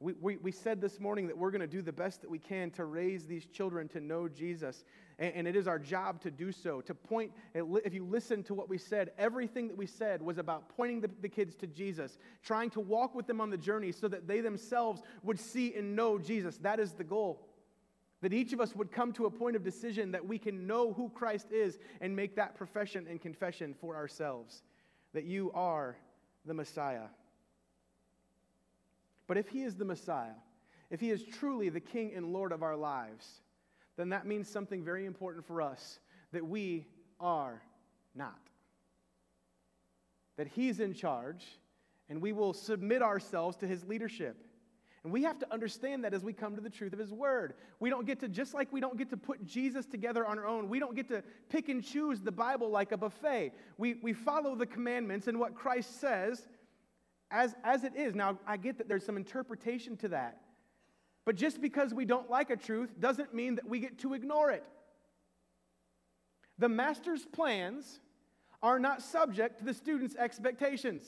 We, 0.00 0.12
we, 0.20 0.36
we 0.36 0.52
said 0.52 0.80
this 0.80 1.00
morning 1.00 1.28
that 1.28 1.38
we're 1.38 1.50
going 1.50 1.62
to 1.62 1.66
do 1.66 1.80
the 1.80 1.92
best 1.92 2.20
that 2.20 2.30
we 2.30 2.38
can 2.38 2.70
to 2.72 2.84
raise 2.84 3.26
these 3.26 3.46
children 3.46 3.88
to 3.88 4.00
know 4.00 4.28
Jesus. 4.28 4.84
And, 5.18 5.46
it 5.46 5.54
is 5.54 5.68
our 5.68 5.78
job 5.78 6.20
to 6.22 6.30
do 6.30 6.50
so. 6.50 6.80
To 6.80 6.94
point, 6.94 7.30
if 7.54 7.94
you 7.94 8.04
listen 8.04 8.42
to 8.44 8.54
what 8.54 8.68
we 8.68 8.78
said, 8.78 9.12
everything 9.16 9.68
that 9.68 9.76
we 9.76 9.86
said 9.86 10.20
was 10.20 10.38
about 10.38 10.68
pointing 10.76 11.00
the, 11.00 11.10
the 11.20 11.28
kids 11.28 11.54
to 11.56 11.68
Jesus, 11.68 12.18
trying 12.42 12.70
to 12.70 12.80
walk 12.80 13.14
with 13.14 13.28
them 13.28 13.40
on 13.40 13.48
the 13.48 13.56
journey 13.56 13.92
so 13.92 14.08
that 14.08 14.26
they 14.26 14.40
themselves 14.40 15.02
would 15.22 15.38
see 15.38 15.72
and 15.74 15.94
know 15.94 16.18
Jesus. 16.18 16.58
That 16.58 16.80
is 16.80 16.92
the 16.92 17.04
goal. 17.04 17.46
That 18.22 18.32
each 18.32 18.52
of 18.52 18.60
us 18.60 18.74
would 18.74 18.90
come 18.90 19.12
to 19.12 19.26
a 19.26 19.30
point 19.30 19.54
of 19.54 19.62
decision 19.62 20.10
that 20.12 20.26
we 20.26 20.38
can 20.38 20.66
know 20.66 20.92
who 20.92 21.10
Christ 21.10 21.52
is 21.52 21.78
and 22.00 22.16
make 22.16 22.34
that 22.34 22.56
profession 22.56 23.06
and 23.08 23.20
confession 23.20 23.72
for 23.80 23.94
ourselves. 23.94 24.62
That 25.12 25.24
you 25.24 25.52
are 25.54 25.96
the 26.44 26.54
Messiah. 26.54 27.06
But 29.28 29.38
if 29.38 29.48
he 29.48 29.62
is 29.62 29.76
the 29.76 29.84
Messiah, 29.84 30.34
if 30.90 31.00
he 31.00 31.10
is 31.10 31.22
truly 31.22 31.68
the 31.68 31.80
King 31.80 32.12
and 32.14 32.32
Lord 32.32 32.50
of 32.50 32.62
our 32.62 32.76
lives, 32.76 33.42
then 33.96 34.10
that 34.10 34.26
means 34.26 34.48
something 34.48 34.84
very 34.84 35.06
important 35.06 35.46
for 35.46 35.62
us 35.62 36.00
that 36.32 36.46
we 36.46 36.86
are 37.20 37.62
not. 38.14 38.38
That 40.36 40.48
he's 40.48 40.80
in 40.80 40.94
charge, 40.94 41.44
and 42.08 42.20
we 42.20 42.32
will 42.32 42.52
submit 42.52 43.02
ourselves 43.02 43.56
to 43.58 43.66
his 43.66 43.84
leadership. 43.84 44.36
And 45.04 45.12
we 45.12 45.22
have 45.24 45.38
to 45.40 45.52
understand 45.52 46.02
that 46.04 46.14
as 46.14 46.24
we 46.24 46.32
come 46.32 46.56
to 46.56 46.62
the 46.62 46.70
truth 46.70 46.94
of 46.94 46.98
his 46.98 47.12
word. 47.12 47.54
We 47.78 47.90
don't 47.90 48.06
get 48.06 48.20
to, 48.20 48.28
just 48.28 48.54
like 48.54 48.72
we 48.72 48.80
don't 48.80 48.96
get 48.96 49.10
to 49.10 49.18
put 49.18 49.44
Jesus 49.44 49.84
together 49.84 50.26
on 50.26 50.38
our 50.38 50.46
own, 50.46 50.70
we 50.70 50.78
don't 50.78 50.96
get 50.96 51.08
to 51.08 51.22
pick 51.50 51.68
and 51.68 51.84
choose 51.84 52.20
the 52.20 52.32
Bible 52.32 52.70
like 52.70 52.90
a 52.90 52.96
buffet. 52.96 53.52
We, 53.76 53.96
we 54.02 54.14
follow 54.14 54.56
the 54.56 54.66
commandments 54.66 55.26
and 55.26 55.38
what 55.38 55.54
Christ 55.54 56.00
says, 56.00 56.48
as, 57.30 57.54
as 57.64 57.84
it 57.84 57.94
is. 57.94 58.14
Now, 58.14 58.38
I 58.46 58.56
get 58.56 58.78
that 58.78 58.88
there's 58.88 59.04
some 59.04 59.18
interpretation 59.18 59.96
to 59.98 60.08
that. 60.08 60.40
But 61.24 61.36
just 61.36 61.60
because 61.60 61.94
we 61.94 62.04
don't 62.04 62.28
like 62.30 62.50
a 62.50 62.56
truth 62.56 63.00
doesn't 63.00 63.34
mean 63.34 63.54
that 63.54 63.68
we 63.68 63.80
get 63.80 63.98
to 64.00 64.14
ignore 64.14 64.50
it. 64.50 64.64
The 66.58 66.68
master's 66.68 67.24
plans 67.24 68.00
are 68.62 68.78
not 68.78 69.02
subject 69.02 69.58
to 69.58 69.64
the 69.64 69.74
student's 69.74 70.16
expectations. 70.16 71.06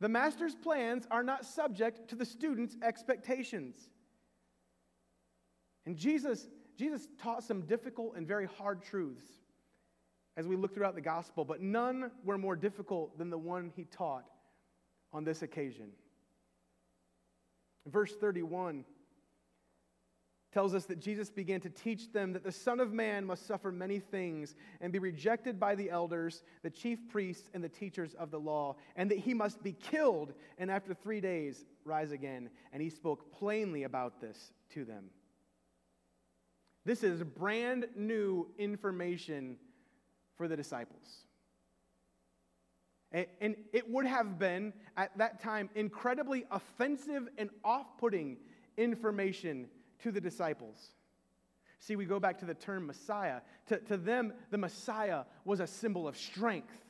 The 0.00 0.08
master's 0.08 0.54
plans 0.54 1.06
are 1.10 1.22
not 1.22 1.44
subject 1.44 2.08
to 2.08 2.16
the 2.16 2.24
student's 2.24 2.76
expectations. 2.82 3.76
And 5.86 5.96
Jesus 5.96 6.46
Jesus 6.78 7.06
taught 7.18 7.44
some 7.44 7.62
difficult 7.62 8.16
and 8.16 8.26
very 8.26 8.46
hard 8.46 8.82
truths 8.82 9.26
as 10.36 10.48
we 10.48 10.56
look 10.56 10.74
throughout 10.74 10.94
the 10.94 11.02
gospel, 11.02 11.44
but 11.44 11.60
none 11.60 12.10
were 12.24 12.38
more 12.38 12.56
difficult 12.56 13.18
than 13.18 13.30
the 13.30 13.38
one 13.38 13.70
he 13.76 13.84
taught 13.84 14.24
on 15.12 15.24
this 15.24 15.42
occasion. 15.42 15.90
Verse 17.86 18.12
31 18.14 18.84
tells 20.52 20.74
us 20.74 20.84
that 20.84 21.00
Jesus 21.00 21.30
began 21.30 21.60
to 21.60 21.70
teach 21.70 22.12
them 22.12 22.34
that 22.34 22.44
the 22.44 22.52
Son 22.52 22.78
of 22.78 22.92
Man 22.92 23.24
must 23.24 23.46
suffer 23.46 23.72
many 23.72 23.98
things 23.98 24.54
and 24.80 24.92
be 24.92 24.98
rejected 24.98 25.58
by 25.58 25.74
the 25.74 25.90
elders, 25.90 26.42
the 26.62 26.70
chief 26.70 26.98
priests, 27.08 27.48
and 27.54 27.64
the 27.64 27.68
teachers 27.68 28.14
of 28.14 28.30
the 28.30 28.38
law, 28.38 28.76
and 28.94 29.10
that 29.10 29.18
he 29.18 29.32
must 29.32 29.62
be 29.62 29.72
killed 29.72 30.34
and 30.58 30.70
after 30.70 30.92
three 30.92 31.20
days 31.20 31.64
rise 31.84 32.12
again. 32.12 32.50
And 32.72 32.82
he 32.82 32.90
spoke 32.90 33.32
plainly 33.32 33.84
about 33.84 34.20
this 34.20 34.52
to 34.74 34.84
them. 34.84 35.06
This 36.84 37.02
is 37.02 37.22
brand 37.22 37.86
new 37.96 38.48
information 38.58 39.56
for 40.36 40.48
the 40.48 40.56
disciples. 40.56 41.24
And 43.12 43.56
it 43.72 43.90
would 43.90 44.06
have 44.06 44.38
been, 44.38 44.72
at 44.96 45.16
that 45.18 45.40
time, 45.40 45.68
incredibly 45.74 46.44
offensive 46.50 47.28
and 47.36 47.50
off 47.64 47.86
putting 47.98 48.38
information 48.76 49.68
to 50.02 50.10
the 50.10 50.20
disciples. 50.20 50.92
See, 51.78 51.96
we 51.96 52.06
go 52.06 52.20
back 52.20 52.38
to 52.38 52.46
the 52.46 52.54
term 52.54 52.86
Messiah. 52.86 53.40
To, 53.66 53.78
to 53.78 53.96
them, 53.96 54.32
the 54.50 54.58
Messiah 54.58 55.24
was 55.44 55.60
a 55.60 55.66
symbol 55.66 56.06
of 56.08 56.16
strength. 56.16 56.84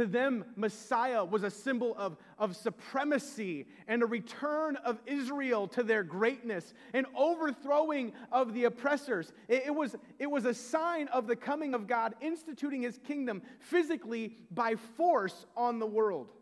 To 0.00 0.06
them, 0.06 0.46
Messiah 0.56 1.22
was 1.22 1.42
a 1.42 1.50
symbol 1.50 1.94
of, 1.94 2.16
of 2.38 2.56
supremacy 2.56 3.66
and 3.86 4.02
a 4.02 4.06
return 4.06 4.76
of 4.76 4.98
Israel 5.04 5.68
to 5.68 5.82
their 5.82 6.02
greatness, 6.02 6.72
an 6.94 7.04
overthrowing 7.14 8.14
of 8.32 8.54
the 8.54 8.64
oppressors. 8.64 9.30
It, 9.46 9.64
it, 9.66 9.74
was, 9.74 9.94
it 10.18 10.30
was 10.30 10.46
a 10.46 10.54
sign 10.54 11.08
of 11.08 11.26
the 11.26 11.36
coming 11.36 11.74
of 11.74 11.86
God 11.86 12.14
instituting 12.22 12.80
his 12.80 12.96
kingdom 12.96 13.42
physically 13.58 14.38
by 14.50 14.76
force 14.96 15.44
on 15.54 15.80
the 15.80 15.86
world. 15.86 16.32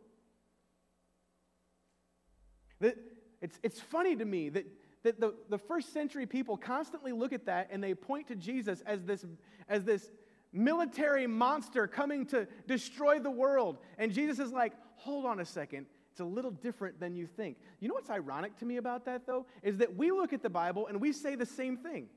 It's, 2.81 3.59
it's 3.64 3.81
funny 3.81 4.14
to 4.14 4.25
me 4.25 4.51
that, 4.51 4.66
that 5.03 5.18
the, 5.18 5.35
the 5.49 5.59
first 5.59 5.92
century 5.92 6.27
people 6.27 6.57
constantly 6.57 7.11
look 7.11 7.33
at 7.33 7.47
that 7.47 7.71
and 7.73 7.83
they 7.83 7.92
point 7.94 8.29
to 8.29 8.37
Jesus 8.37 8.85
as 8.87 9.03
this, 9.03 9.27
as 9.68 9.83
this 9.83 10.12
military 10.53 11.27
monster 11.27 11.87
coming 11.87 12.27
to 12.27 12.47
destroy 12.67 13.19
the 13.19 13.31
world. 13.31 13.79
And 13.99 14.13
Jesus 14.13 14.39
is 14.39 14.53
like, 14.53 14.73
hold 14.97 15.25
on 15.27 15.41
a 15.41 15.45
second. 15.45 15.87
It's 16.13 16.21
a 16.21 16.25
little 16.25 16.51
different 16.51 16.99
than 16.99 17.15
you 17.15 17.27
think. 17.27 17.59
You 17.81 17.89
know 17.89 17.95
what's 17.95 18.11
ironic 18.11 18.57
to 18.59 18.65
me 18.65 18.77
about 18.77 19.05
that, 19.05 19.27
though? 19.27 19.47
Is 19.63 19.79
that 19.79 19.97
we 19.97 20.11
look 20.11 20.33
at 20.33 20.43
the 20.43 20.51
Bible 20.51 20.87
and 20.87 21.01
we 21.01 21.13
say 21.13 21.35
the 21.35 21.47
same 21.47 21.77
thing. 21.77 22.09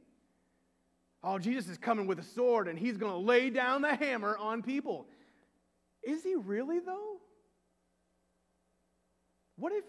Oh, 1.23 1.37
Jesus 1.37 1.69
is 1.69 1.77
coming 1.77 2.07
with 2.07 2.17
a 2.17 2.23
sword 2.23 2.67
and 2.67 2.79
he's 2.79 2.97
going 2.97 3.11
to 3.11 3.19
lay 3.19 3.49
down 3.49 3.83
the 3.83 3.95
hammer 3.95 4.35
on 4.37 4.63
people. 4.63 5.05
Is 6.01 6.23
he 6.23 6.35
really, 6.35 6.79
though? 6.79 7.17
What 9.55 9.71
if 9.71 9.83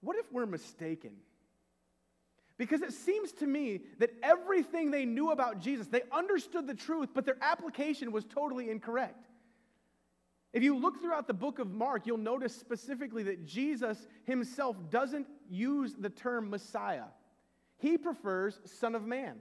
what 0.00 0.16
if 0.16 0.32
we're 0.32 0.46
mistaken? 0.46 1.12
Because 2.58 2.80
it 2.80 2.92
seems 2.92 3.32
to 3.32 3.46
me 3.46 3.80
that 3.98 4.10
everything 4.22 4.90
they 4.90 5.04
knew 5.04 5.30
about 5.30 5.60
Jesus, 5.60 5.88
they 5.88 6.02
understood 6.10 6.66
the 6.66 6.74
truth, 6.74 7.10
but 7.14 7.26
their 7.26 7.36
application 7.42 8.12
was 8.12 8.24
totally 8.24 8.70
incorrect. 8.70 9.26
If 10.52 10.62
you 10.62 10.78
look 10.78 11.00
throughout 11.00 11.26
the 11.26 11.34
book 11.34 11.58
of 11.58 11.70
Mark, 11.70 12.06
you'll 12.06 12.16
notice 12.16 12.56
specifically 12.56 13.22
that 13.24 13.44
Jesus 13.44 14.06
himself 14.24 14.76
doesn't 14.88 15.26
use 15.50 15.94
the 15.98 16.08
term 16.08 16.48
Messiah, 16.48 17.08
he 17.76 17.98
prefers 17.98 18.58
Son 18.64 18.94
of 18.94 19.04
Man 19.04 19.36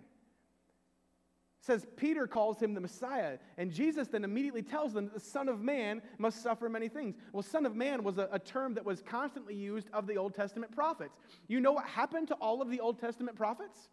says 1.65 1.87
Peter 1.97 2.27
calls 2.27 2.59
him 2.59 2.75
the 2.75 2.81
Messiah, 2.81 3.39
and 3.57 3.71
Jesus 3.71 4.07
then 4.07 4.23
immediately 4.23 4.61
tells 4.61 4.93
them 4.93 5.05
that 5.05 5.15
the 5.15 5.19
Son 5.19 5.49
of 5.49 5.61
Man 5.61 5.99
must 6.19 6.43
suffer 6.43 6.69
many 6.69 6.87
things. 6.87 7.15
Well, 7.33 7.41
Son 7.41 7.65
of 7.65 7.75
Man 7.75 8.03
was 8.03 8.19
a, 8.19 8.29
a, 8.31 8.37
term 8.37 8.75
that 8.75 8.85
was 8.85 9.01
constantly 9.01 9.55
used 9.55 9.89
of 9.91 10.05
the 10.05 10.15
Old 10.15 10.35
Testament 10.35 10.71
prophets. 10.71 11.17
You 11.47 11.59
know 11.59 11.71
what 11.71 11.85
happened 11.85 12.27
to 12.27 12.35
all 12.35 12.61
of 12.61 12.69
the 12.69 12.79
Old 12.79 12.99
Testament 12.99 13.35
prophets? 13.35 13.89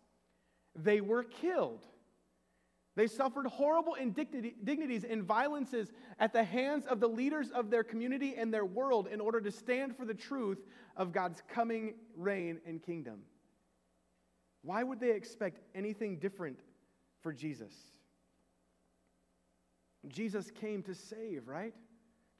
They 0.76 1.00
were 1.00 1.24
killed. 1.24 1.86
They 2.94 3.06
suffered 3.06 3.46
horrible 3.46 3.94
indignities 3.94 5.04
and 5.04 5.22
violences 5.22 5.92
at 6.18 6.34
the 6.34 6.44
hands 6.44 6.84
of 6.84 7.00
the 7.00 7.08
leaders 7.08 7.50
of 7.52 7.70
their 7.70 7.84
community 7.84 8.34
and 8.36 8.52
their 8.52 8.66
world 8.66 9.08
in 9.10 9.18
order 9.18 9.40
to 9.40 9.50
stand 9.50 9.96
for 9.96 10.04
the 10.04 10.12
truth 10.12 10.58
of 10.94 11.10
God's 11.10 11.42
coming 11.48 11.94
reign 12.18 12.60
and 12.66 12.82
kingdom. 12.82 13.20
Why 14.60 14.82
would 14.82 15.00
they 15.00 15.12
expect 15.12 15.60
anything 15.74 16.18
different 16.18 16.58
for 17.22 17.32
Jesus. 17.32 17.72
Jesus 20.08 20.50
came 20.50 20.82
to 20.82 20.94
save, 20.94 21.48
right? 21.48 21.74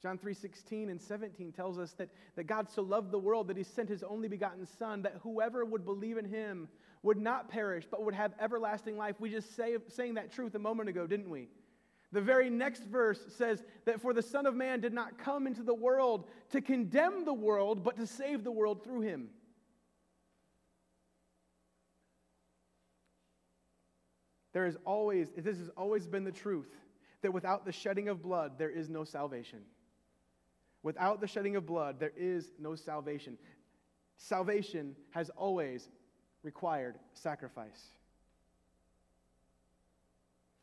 John 0.01 0.17
3:16 0.17 0.89
and 0.89 1.01
17 1.01 1.53
tells 1.53 1.79
us 1.79 1.93
that, 1.93 2.09
that 2.35 2.43
God 2.43 2.69
so 2.69 2.81
loved 2.81 3.11
the 3.11 3.19
world 3.19 3.47
that 3.47 3.55
he 3.55 3.63
sent 3.63 3.87
his 3.87 4.03
only 4.03 4.27
begotten 4.27 4.65
son 4.65 5.01
that 5.03 5.15
whoever 5.23 5.63
would 5.63 5.85
believe 5.85 6.17
in 6.17 6.25
him 6.25 6.67
would 7.03 7.17
not 7.17 7.47
perish 7.47 7.85
but 7.89 8.03
would 8.03 8.13
have 8.13 8.33
everlasting 8.39 8.97
life. 8.97 9.15
We 9.19 9.29
just 9.29 9.55
say, 9.55 9.77
saying 9.87 10.15
that 10.15 10.31
truth 10.31 10.55
a 10.55 10.59
moment 10.59 10.89
ago, 10.89 11.07
didn't 11.07 11.29
we? 11.29 11.47
The 12.11 12.21
very 12.21 12.49
next 12.49 12.83
verse 12.83 13.25
says 13.29 13.63
that 13.85 14.01
for 14.01 14.13
the 14.13 14.21
son 14.21 14.45
of 14.45 14.55
man 14.55 14.81
did 14.81 14.93
not 14.93 15.17
come 15.17 15.47
into 15.47 15.63
the 15.63 15.73
world 15.73 16.27
to 16.51 16.61
condemn 16.61 17.23
the 17.23 17.33
world 17.33 17.83
but 17.83 17.95
to 17.95 18.05
save 18.05 18.43
the 18.43 18.51
world 18.51 18.83
through 18.83 19.01
him. 19.01 19.29
There 24.53 24.65
is 24.67 24.77
always, 24.85 25.29
this 25.35 25.57
has 25.57 25.69
always 25.75 26.07
been 26.07 26.23
the 26.23 26.31
truth, 26.31 26.69
that 27.21 27.33
without 27.33 27.65
the 27.65 27.71
shedding 27.71 28.07
of 28.07 28.21
blood, 28.21 28.53
there 28.57 28.69
is 28.69 28.89
no 28.89 29.03
salvation. 29.03 29.59
Without 30.83 31.21
the 31.21 31.27
shedding 31.27 31.55
of 31.55 31.65
blood, 31.65 31.99
there 31.99 32.13
is 32.15 32.51
no 32.59 32.75
salvation. 32.75 33.37
Salvation 34.17 34.95
has 35.11 35.29
always 35.31 35.89
required 36.43 36.99
sacrifice. 37.13 37.91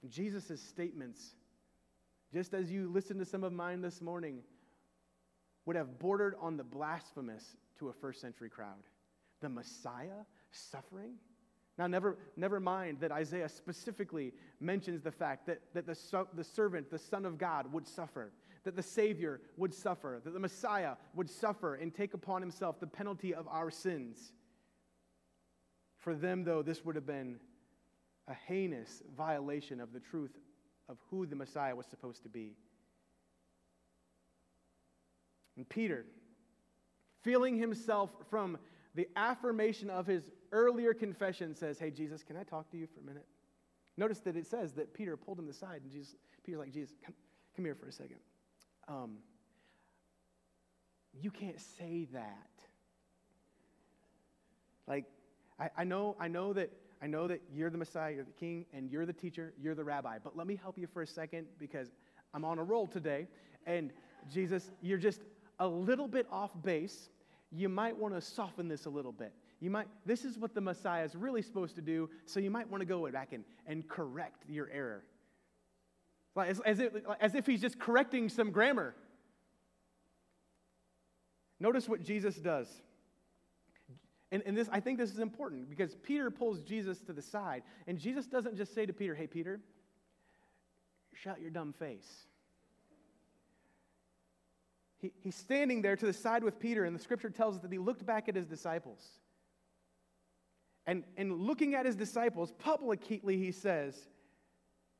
Jesus' 0.08 0.60
statements, 0.60 1.34
just 2.32 2.54
as 2.54 2.70
you 2.70 2.88
listened 2.88 3.18
to 3.20 3.26
some 3.26 3.44
of 3.44 3.52
mine 3.52 3.80
this 3.80 4.00
morning, 4.00 4.38
would 5.66 5.76
have 5.76 5.98
bordered 5.98 6.34
on 6.40 6.56
the 6.56 6.64
blasphemous 6.64 7.56
to 7.78 7.88
a 7.88 7.92
first 7.92 8.20
century 8.20 8.48
crowd. 8.48 8.82
The 9.40 9.48
Messiah 9.48 10.24
suffering? 10.52 11.14
Now, 11.80 11.86
never, 11.86 12.18
never 12.36 12.60
mind 12.60 13.00
that 13.00 13.10
Isaiah 13.10 13.48
specifically 13.48 14.34
mentions 14.60 15.00
the 15.00 15.10
fact 15.10 15.46
that, 15.46 15.62
that 15.72 15.86
the, 15.86 16.26
the 16.34 16.44
servant, 16.44 16.90
the 16.90 16.98
Son 16.98 17.24
of 17.24 17.38
God, 17.38 17.72
would 17.72 17.88
suffer, 17.88 18.32
that 18.64 18.76
the 18.76 18.82
Savior 18.82 19.40
would 19.56 19.72
suffer, 19.72 20.20
that 20.22 20.34
the 20.34 20.38
Messiah 20.38 20.96
would 21.14 21.30
suffer 21.30 21.76
and 21.76 21.94
take 21.94 22.12
upon 22.12 22.42
himself 22.42 22.80
the 22.80 22.86
penalty 22.86 23.34
of 23.34 23.48
our 23.48 23.70
sins. 23.70 24.34
For 25.96 26.14
them, 26.14 26.44
though, 26.44 26.60
this 26.60 26.84
would 26.84 26.96
have 26.96 27.06
been 27.06 27.40
a 28.28 28.34
heinous 28.34 29.02
violation 29.16 29.80
of 29.80 29.94
the 29.94 30.00
truth 30.00 30.36
of 30.86 30.98
who 31.08 31.24
the 31.24 31.34
Messiah 31.34 31.74
was 31.74 31.86
supposed 31.86 32.24
to 32.24 32.28
be. 32.28 32.56
And 35.56 35.66
Peter, 35.66 36.04
feeling 37.22 37.56
himself 37.56 38.10
from 38.28 38.58
the 38.94 39.08
affirmation 39.16 39.90
of 39.90 40.06
his 40.06 40.30
earlier 40.52 40.94
confession 40.94 41.54
says, 41.54 41.78
Hey, 41.78 41.90
Jesus, 41.90 42.22
can 42.22 42.36
I 42.36 42.42
talk 42.42 42.70
to 42.70 42.76
you 42.76 42.86
for 42.86 43.00
a 43.00 43.04
minute? 43.04 43.26
Notice 43.96 44.20
that 44.20 44.36
it 44.36 44.46
says 44.46 44.72
that 44.74 44.94
Peter 44.94 45.16
pulled 45.16 45.38
him 45.38 45.48
aside, 45.48 45.82
and 45.82 45.90
Jesus, 45.90 46.14
Peter's 46.44 46.60
like, 46.60 46.72
Jesus, 46.72 46.94
come, 47.04 47.14
come 47.54 47.64
here 47.64 47.74
for 47.74 47.86
a 47.86 47.92
second. 47.92 48.16
Um, 48.88 49.18
you 51.20 51.30
can't 51.30 51.60
say 51.78 52.06
that. 52.12 52.48
Like, 54.86 55.04
I, 55.58 55.70
I, 55.78 55.84
know, 55.84 56.16
I 56.18 56.28
know 56.28 56.52
that 56.52 56.70
I 57.02 57.06
know 57.06 57.26
that 57.28 57.40
you're 57.52 57.70
the 57.70 57.78
Messiah, 57.78 58.12
you're 58.14 58.24
the 58.24 58.30
king, 58.32 58.66
and 58.74 58.90
you're 58.90 59.06
the 59.06 59.12
teacher, 59.12 59.54
you're 59.58 59.74
the 59.74 59.84
rabbi. 59.84 60.18
But 60.22 60.36
let 60.36 60.46
me 60.46 60.58
help 60.60 60.76
you 60.76 60.86
for 60.86 61.02
a 61.02 61.06
second 61.06 61.46
because 61.58 61.88
I'm 62.34 62.44
on 62.44 62.58
a 62.58 62.62
roll 62.62 62.86
today. 62.86 63.26
And 63.66 63.92
Jesus, 64.30 64.70
you're 64.82 64.98
just 64.98 65.22
a 65.58 65.66
little 65.66 66.08
bit 66.08 66.26
off 66.30 66.50
base. 66.62 67.08
You 67.52 67.68
might 67.68 67.96
want 67.96 68.14
to 68.14 68.20
soften 68.20 68.68
this 68.68 68.86
a 68.86 68.90
little 68.90 69.12
bit 69.12 69.32
you 69.60 69.70
might, 69.70 69.88
this 70.06 70.24
is 70.24 70.38
what 70.38 70.54
the 70.54 70.60
Messiah 70.60 71.04
is 71.04 71.14
really 71.14 71.42
supposed 71.42 71.76
to 71.76 71.82
do, 71.82 72.08
so 72.24 72.40
you 72.40 72.50
might 72.50 72.68
want 72.70 72.80
to 72.80 72.86
go 72.86 73.08
back 73.10 73.34
and, 73.34 73.44
and 73.66 73.86
correct 73.86 74.44
your 74.48 74.70
error. 74.72 75.04
Like, 76.34 76.48
as, 76.48 76.60
as, 76.60 76.80
if, 76.80 76.92
as 77.20 77.34
if 77.34 77.46
he's 77.46 77.60
just 77.60 77.78
correcting 77.78 78.30
some 78.30 78.52
grammar. 78.52 78.94
Notice 81.58 81.88
what 81.88 82.02
Jesus 82.02 82.36
does. 82.36 82.68
And, 84.32 84.42
and 84.46 84.56
this, 84.56 84.68
I 84.72 84.80
think 84.80 84.98
this 84.98 85.10
is 85.10 85.18
important 85.18 85.68
because 85.68 85.94
Peter 85.96 86.30
pulls 86.30 86.62
Jesus 86.62 87.00
to 87.02 87.12
the 87.12 87.20
side, 87.20 87.62
and 87.86 87.98
Jesus 87.98 88.26
doesn't 88.26 88.56
just 88.56 88.74
say 88.74 88.86
to 88.86 88.94
Peter, 88.94 89.14
Hey, 89.14 89.26
Peter, 89.26 89.60
shut 91.12 91.40
your 91.42 91.50
dumb 91.50 91.74
face. 91.74 92.26
He, 95.00 95.12
he's 95.20 95.34
standing 95.34 95.82
there 95.82 95.96
to 95.96 96.06
the 96.06 96.12
side 96.12 96.44
with 96.44 96.58
Peter, 96.60 96.84
and 96.84 96.94
the 96.94 97.00
scripture 97.00 97.30
tells 97.30 97.56
us 97.56 97.62
that 97.62 97.72
he 97.72 97.78
looked 97.78 98.04
back 98.04 98.28
at 98.28 98.36
his 98.36 98.46
disciples 98.46 99.02
And, 100.86 101.04
and 101.16 101.40
looking 101.40 101.74
at 101.74 101.86
his 101.86 101.96
disciples 101.96 102.52
publicly, 102.58 103.36
he 103.36 103.52
says, 103.52 104.08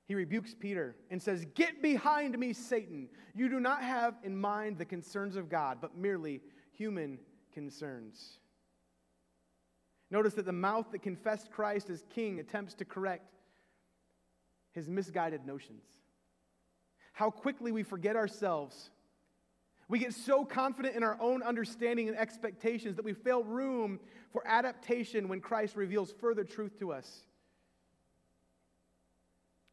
he 0.06 0.14
rebukes 0.16 0.54
Peter 0.58 0.96
and 1.10 1.22
says, 1.22 1.46
Get 1.54 1.82
behind 1.82 2.36
me, 2.36 2.52
Satan. 2.52 3.08
You 3.34 3.48
do 3.48 3.60
not 3.60 3.82
have 3.82 4.14
in 4.24 4.36
mind 4.36 4.78
the 4.78 4.84
concerns 4.84 5.36
of 5.36 5.48
God, 5.48 5.78
but 5.80 5.96
merely 5.96 6.40
human 6.72 7.18
concerns. 7.52 8.38
Notice 10.10 10.34
that 10.34 10.46
the 10.46 10.52
mouth 10.52 10.90
that 10.90 11.02
confessed 11.02 11.52
Christ 11.52 11.90
as 11.90 12.04
king 12.10 12.40
attempts 12.40 12.74
to 12.74 12.84
correct 12.84 13.36
his 14.72 14.88
misguided 14.88 15.46
notions. 15.46 15.84
How 17.12 17.30
quickly 17.30 17.70
we 17.70 17.84
forget 17.84 18.16
ourselves. 18.16 18.90
We 19.90 19.98
get 19.98 20.14
so 20.14 20.44
confident 20.44 20.94
in 20.94 21.02
our 21.02 21.18
own 21.20 21.42
understanding 21.42 22.06
and 22.06 22.16
expectations 22.16 22.94
that 22.94 23.04
we 23.04 23.12
fail 23.12 23.42
room 23.42 23.98
for 24.32 24.46
adaptation 24.46 25.26
when 25.26 25.40
Christ 25.40 25.74
reveals 25.74 26.14
further 26.20 26.44
truth 26.44 26.78
to 26.78 26.92
us. 26.92 27.24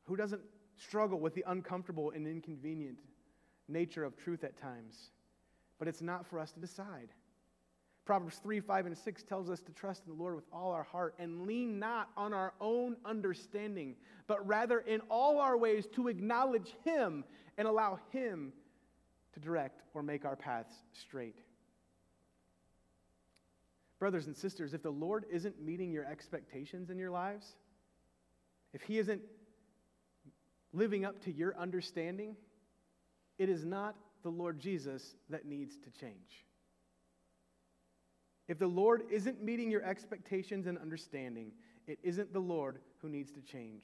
Who 0.06 0.16
doesn't 0.16 0.42
struggle 0.76 1.20
with 1.20 1.36
the 1.36 1.44
uncomfortable 1.46 2.10
and 2.10 2.28
inconvenient 2.28 2.98
nature 3.68 4.04
of 4.04 4.18
truth 4.18 4.44
at 4.44 4.58
times? 4.58 5.12
But 5.78 5.88
it's 5.88 6.02
not 6.02 6.26
for 6.26 6.40
us 6.40 6.52
to 6.54 6.60
decide. 6.60 7.10
Proverbs 8.04 8.40
3, 8.42 8.60
5, 8.60 8.88
and 8.88 8.98
6 8.98 9.22
tells 9.22 9.52
us 9.52 9.62
to 9.62 9.72
trust 9.72 10.02
in 10.08 10.18
the 10.18 10.20
Lord 10.20 10.36
with 10.36 10.46
all 10.52 10.72
our 10.72 10.82
heart 10.82 11.14
and 11.20 11.46
lean 11.46 11.78
not 11.78 12.10
on 12.18 12.34
our 12.34 12.54
own 12.60 12.96
understanding, 13.06 13.96
but 14.26 14.48
rather 14.48 14.80
in 14.80 15.02
all 15.12 15.40
our 15.40 15.56
ways 15.58 15.86
to 15.94 16.08
acknowledge 16.08 16.74
Him 16.84 17.24
and 17.56 17.68
allow 17.68 18.00
Him 18.10 18.52
to 19.38 19.46
direct 19.46 19.82
or 19.94 20.02
make 20.02 20.26
our 20.26 20.36
paths 20.36 20.74
straight. 20.94 21.38
Brothers 24.00 24.28
and 24.28 24.36
sisters, 24.36 24.74
if 24.74 24.84
the 24.84 24.92
Lord 24.92 25.26
isn't 25.32 25.62
meeting 25.62 25.92
your 25.92 26.06
expectations 26.06 26.90
in 26.90 26.98
your 26.98 27.12
lives, 27.12 27.56
if 28.74 28.82
He 28.82 29.00
isn't 29.00 29.22
living 30.74 31.06
up 31.06 31.24
to 31.24 31.32
your 31.32 31.58
understanding, 31.58 32.36
it 33.38 33.50
is 33.50 33.66
not 33.66 33.96
the 34.24 34.30
Lord 34.30 34.60
Jesus 34.60 35.16
that 35.30 35.46
needs 35.46 35.78
to 35.78 35.90
change. 36.00 36.46
If 38.48 38.60
the 38.60 38.68
Lord 38.68 39.04
isn't 39.12 39.44
meeting 39.44 39.70
your 39.72 39.84
expectations 39.84 40.68
and 40.68 40.78
understanding, 40.78 41.52
it 41.86 42.00
isn't 42.04 42.34
the 42.34 42.40
Lord 42.40 42.80
who 43.02 43.10
needs 43.10 43.32
to 43.32 43.42
change. 43.42 43.84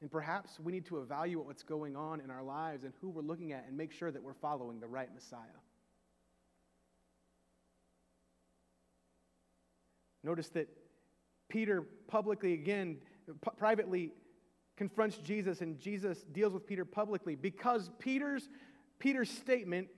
And 0.00 0.10
perhaps 0.10 0.58
we 0.58 0.72
need 0.72 0.86
to 0.86 0.98
evaluate 0.98 1.46
what's 1.46 1.62
going 1.62 1.94
on 1.94 2.20
in 2.20 2.30
our 2.30 2.42
lives 2.42 2.84
and 2.84 2.92
who 3.00 3.10
we're 3.10 3.22
looking 3.22 3.52
at 3.52 3.66
and 3.68 3.76
make 3.76 3.92
sure 3.92 4.10
that 4.10 4.22
we're 4.22 4.32
following 4.32 4.80
the 4.80 4.86
right 4.86 5.12
Messiah. 5.14 5.40
Notice 10.22 10.48
that 10.50 10.68
Peter 11.48 11.82
publicly, 12.08 12.54
again, 12.54 12.98
p- 13.26 13.50
privately 13.56 14.12
confronts 14.76 15.18
Jesus, 15.18 15.60
and 15.60 15.78
Jesus 15.78 16.24
deals 16.32 16.54
with 16.54 16.66
Peter 16.66 16.84
publicly 16.84 17.34
because 17.34 17.90
Peter's, 17.98 18.48
Peter's 18.98 19.30
statement 19.30 19.88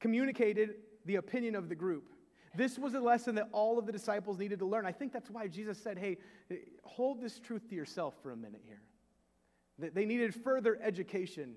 communicated 0.00 0.74
the 1.06 1.16
opinion 1.16 1.54
of 1.54 1.68
the 1.68 1.74
group. 1.74 2.10
This 2.54 2.78
was 2.78 2.94
a 2.94 3.00
lesson 3.00 3.36
that 3.36 3.48
all 3.52 3.78
of 3.78 3.86
the 3.86 3.92
disciples 3.92 4.38
needed 4.38 4.58
to 4.58 4.66
learn. 4.66 4.84
I 4.84 4.92
think 4.92 5.12
that's 5.12 5.30
why 5.30 5.46
Jesus 5.46 5.78
said, 5.78 5.96
hey, 5.96 6.18
hold 6.82 7.22
this 7.22 7.38
truth 7.38 7.68
to 7.68 7.74
yourself 7.74 8.14
for 8.22 8.32
a 8.32 8.36
minute 8.36 8.62
here. 8.66 8.82
They 9.80 10.04
needed 10.04 10.34
further 10.34 10.78
education. 10.82 11.54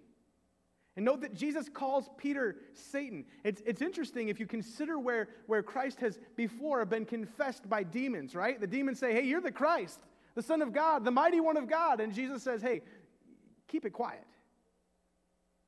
And 0.96 1.06
note 1.06 1.22
that 1.22 1.34
Jesus 1.34 1.70
calls 1.70 2.10
Peter 2.18 2.58
Satan. 2.74 3.26
It's, 3.44 3.62
it's 3.66 3.82
interesting 3.82 4.30
if 4.30 4.40
you 4.40 4.46
consider 4.46 5.00
where, 5.00 5.28
where 5.48 5.64
Christ 5.64 6.00
has 6.02 6.20
before 6.36 6.86
been 6.86 7.06
confessed 7.06 7.68
by 7.68 7.84
demons, 7.84 8.36
right? 8.36 8.60
The 8.60 8.68
demons 8.68 9.00
say, 9.00 9.14
hey, 9.14 9.24
you're 9.24 9.42
the 9.42 9.52
Christ, 9.52 10.00
the 10.36 10.44
Son 10.44 10.62
of 10.62 10.72
God, 10.72 11.04
the 11.04 11.12
mighty 11.12 11.42
one 11.42 11.58
of 11.58 11.68
God. 11.68 12.00
And 12.00 12.14
Jesus 12.14 12.44
says, 12.44 12.62
hey, 12.62 12.82
keep 13.68 13.86
it 13.86 13.92
quiet. 13.92 14.24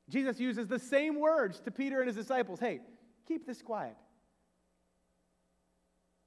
Jesus 0.10 0.40
uses 0.40 0.68
the 0.68 0.78
same 0.78 1.20
words 1.20 1.60
to 1.62 1.72
Peter 1.72 2.00
and 2.00 2.08
his 2.08 2.16
disciples. 2.16 2.60
Hey, 2.60 2.82
keep 3.28 3.48
this 3.48 3.64
quiet. 3.64 3.96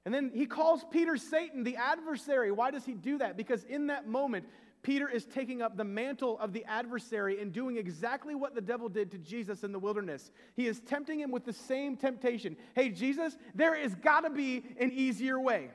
And 0.05 0.13
then 0.13 0.31
he 0.33 0.45
calls 0.45 0.83
Peter 0.91 1.15
Satan, 1.15 1.63
the 1.63 1.77
adversary. 1.77 2.51
Why 2.51 2.71
does 2.71 2.83
he 2.83 2.93
do 2.93 3.19
that? 3.19 3.37
Because 3.37 3.63
in 3.63 3.87
that 3.87 4.07
moment, 4.07 4.45
Peter 4.81 5.09
is 5.09 5.25
taking 5.25 5.61
up 5.61 5.75
the 5.75 5.83
mantle 5.83 6.39
of 6.39 6.53
the 6.53 6.63
adversary 6.65 7.41
and 7.41 7.51
doing 7.51 7.77
exactly 7.77 8.33
what 8.33 8.55
the 8.55 8.61
devil 8.61 8.87
did 8.87 9.11
to 9.11 9.17
Jesus 9.17 9.63
in 9.63 9.71
the 9.71 9.79
wilderness. 9.79 10.31
He 10.55 10.67
is 10.67 10.79
tempting 10.79 11.19
him 11.19 11.31
with 11.31 11.45
the 11.45 11.53
same 11.53 11.97
temptation. 11.97 12.55
Hey, 12.75 12.89
Jesus, 12.89 13.37
there 13.53 13.75
has 13.75 13.93
got 13.95 14.21
to 14.21 14.29
be 14.29 14.63
an 14.79 14.91
easier 14.93 15.39
way. 15.39 15.71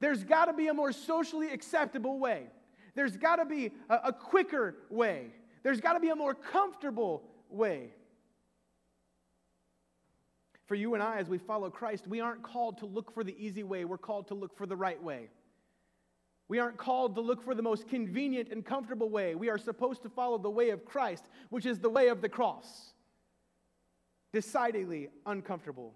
There's 0.00 0.22
got 0.22 0.46
to 0.46 0.52
be 0.52 0.68
a 0.68 0.74
more 0.74 0.92
socially 0.92 1.50
acceptable 1.50 2.18
way. 2.18 2.48
There's 2.94 3.16
got 3.16 3.36
to 3.36 3.46
be 3.46 3.72
a, 3.88 3.94
a 4.04 4.12
quicker 4.12 4.76
way. 4.90 5.32
There's 5.62 5.80
got 5.80 5.94
to 5.94 6.00
be 6.00 6.10
a 6.10 6.16
more 6.16 6.34
comfortable 6.34 7.22
way. 7.48 7.92
For 10.66 10.74
you 10.74 10.92
and 10.92 11.02
I, 11.02 11.16
as 11.16 11.28
we 11.28 11.38
follow 11.38 11.70
Christ, 11.70 12.06
we 12.06 12.20
aren't 12.20 12.42
called 12.42 12.78
to 12.78 12.86
look 12.86 13.12
for 13.12 13.24
the 13.24 13.34
easy 13.38 13.62
way, 13.62 13.86
we're 13.86 13.96
called 13.96 14.28
to 14.28 14.34
look 14.34 14.56
for 14.56 14.66
the 14.66 14.76
right 14.76 15.02
way. 15.02 15.30
We 16.48 16.58
aren't 16.58 16.78
called 16.78 17.14
to 17.16 17.20
look 17.20 17.42
for 17.42 17.54
the 17.54 17.62
most 17.62 17.88
convenient 17.88 18.48
and 18.50 18.64
comfortable 18.64 19.10
way. 19.10 19.34
We 19.34 19.50
are 19.50 19.58
supposed 19.58 20.02
to 20.02 20.08
follow 20.08 20.38
the 20.38 20.50
way 20.50 20.70
of 20.70 20.84
Christ, 20.86 21.24
which 21.50 21.66
is 21.66 21.78
the 21.78 21.90
way 21.90 22.08
of 22.08 22.22
the 22.22 22.28
cross. 22.28 22.94
Decidedly 24.32 25.08
uncomfortable. 25.26 25.94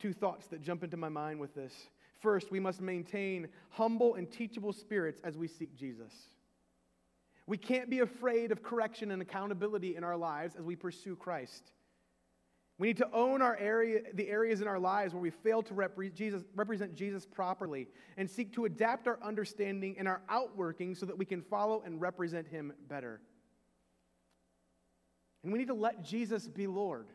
Two 0.00 0.12
thoughts 0.12 0.46
that 0.48 0.62
jump 0.62 0.82
into 0.82 0.96
my 0.96 1.08
mind 1.08 1.38
with 1.38 1.54
this. 1.54 1.72
First, 2.18 2.50
we 2.50 2.58
must 2.58 2.80
maintain 2.80 3.48
humble 3.70 4.16
and 4.16 4.30
teachable 4.30 4.72
spirits 4.72 5.20
as 5.22 5.36
we 5.36 5.46
seek 5.46 5.76
Jesus. 5.76 6.12
We 7.46 7.56
can't 7.56 7.88
be 7.88 8.00
afraid 8.00 8.50
of 8.50 8.62
correction 8.62 9.12
and 9.12 9.22
accountability 9.22 9.96
in 9.96 10.02
our 10.02 10.16
lives 10.16 10.56
as 10.56 10.64
we 10.64 10.76
pursue 10.76 11.14
Christ. 11.16 11.72
We 12.78 12.86
need 12.86 12.96
to 12.98 13.10
own 13.12 13.42
our 13.42 13.56
area, 13.56 14.02
the 14.14 14.28
areas 14.28 14.60
in 14.60 14.68
our 14.68 14.78
lives 14.78 15.12
where 15.12 15.20
we 15.20 15.30
fail 15.30 15.62
to 15.64 15.74
repre- 15.74 16.14
Jesus, 16.14 16.44
represent 16.54 16.94
Jesus 16.94 17.26
properly 17.26 17.88
and 18.16 18.30
seek 18.30 18.52
to 18.52 18.66
adapt 18.66 19.08
our 19.08 19.18
understanding 19.20 19.96
and 19.98 20.06
our 20.06 20.22
outworking 20.28 20.94
so 20.94 21.04
that 21.06 21.18
we 21.18 21.24
can 21.24 21.42
follow 21.42 21.82
and 21.84 22.00
represent 22.00 22.46
him 22.46 22.72
better. 22.88 23.20
And 25.42 25.52
we 25.52 25.58
need 25.58 25.68
to 25.68 25.74
let 25.74 26.04
Jesus 26.04 26.46
be 26.46 26.68
Lord. 26.68 27.08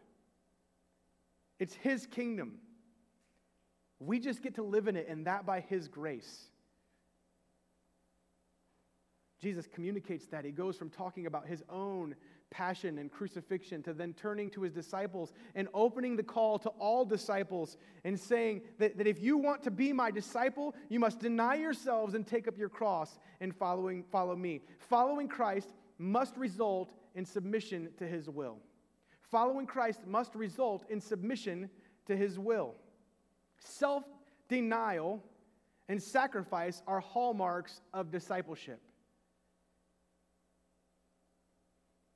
It's 1.60 1.76
his 1.76 2.08
kingdom. 2.08 2.56
We 4.00 4.20
just 4.20 4.42
get 4.42 4.56
to 4.56 4.64
live 4.64 4.90
in 4.90 4.98
it, 4.98 5.08
and 5.08 5.28
that 5.28 5.46
by 5.46 5.62
his 5.62 5.88
grace. 5.88 6.46
Jesus 9.42 9.68
communicates 9.74 10.26
that. 10.28 10.44
He 10.44 10.52
goes 10.52 10.78
from 10.78 10.90
talking 10.90 11.26
about 11.26 11.48
his 11.48 11.64
own 11.70 12.16
passion 12.54 13.00
and 13.00 13.12
crucifixion 13.12 13.82
to 13.84 13.94
then 13.94 14.14
turning 14.14 14.50
to 14.52 14.62
his 14.62 14.72
disciples 14.72 15.34
and 15.56 15.68
opening 15.74 16.16
the 16.16 16.24
call 16.24 16.60
to 16.60 16.70
all 16.80 17.04
disciples 17.04 17.78
and 18.04 18.18
saying 18.18 18.62
that, 18.78 18.96
that 18.98 19.08
if 19.08 19.22
you 19.22 19.38
want 19.38 19.64
to 19.64 19.72
be 19.72 19.92
my 19.92 20.12
disciple, 20.12 20.76
you 20.88 21.00
must 21.00 21.20
deny 21.20 21.56
yourselves 21.56 22.14
and 22.14 22.26
take 22.28 22.48
up 22.48 22.58
your 22.58 22.70
cross 22.70 23.18
and 23.42 23.56
following, 23.56 24.04
follow 24.12 24.36
me. 24.36 24.62
Following 24.78 25.28
Christ 25.28 25.74
must 25.98 26.38
result 26.38 26.94
in 27.16 27.26
submission 27.26 27.90
to 27.98 28.06
his 28.08 28.30
will. 28.30 28.58
Following 29.32 29.66
Christ 29.66 30.06
must 30.06 30.36
result 30.36 30.86
in 30.90 31.02
submission 31.02 31.70
to 32.06 32.16
his 32.16 32.38
will. 32.38 32.76
Self 33.58 34.04
denial 34.48 35.24
and 35.90 36.02
sacrifice 36.02 36.84
are 36.86 37.00
hallmarks 37.00 37.82
of 37.94 38.12
discipleship. 38.12 38.80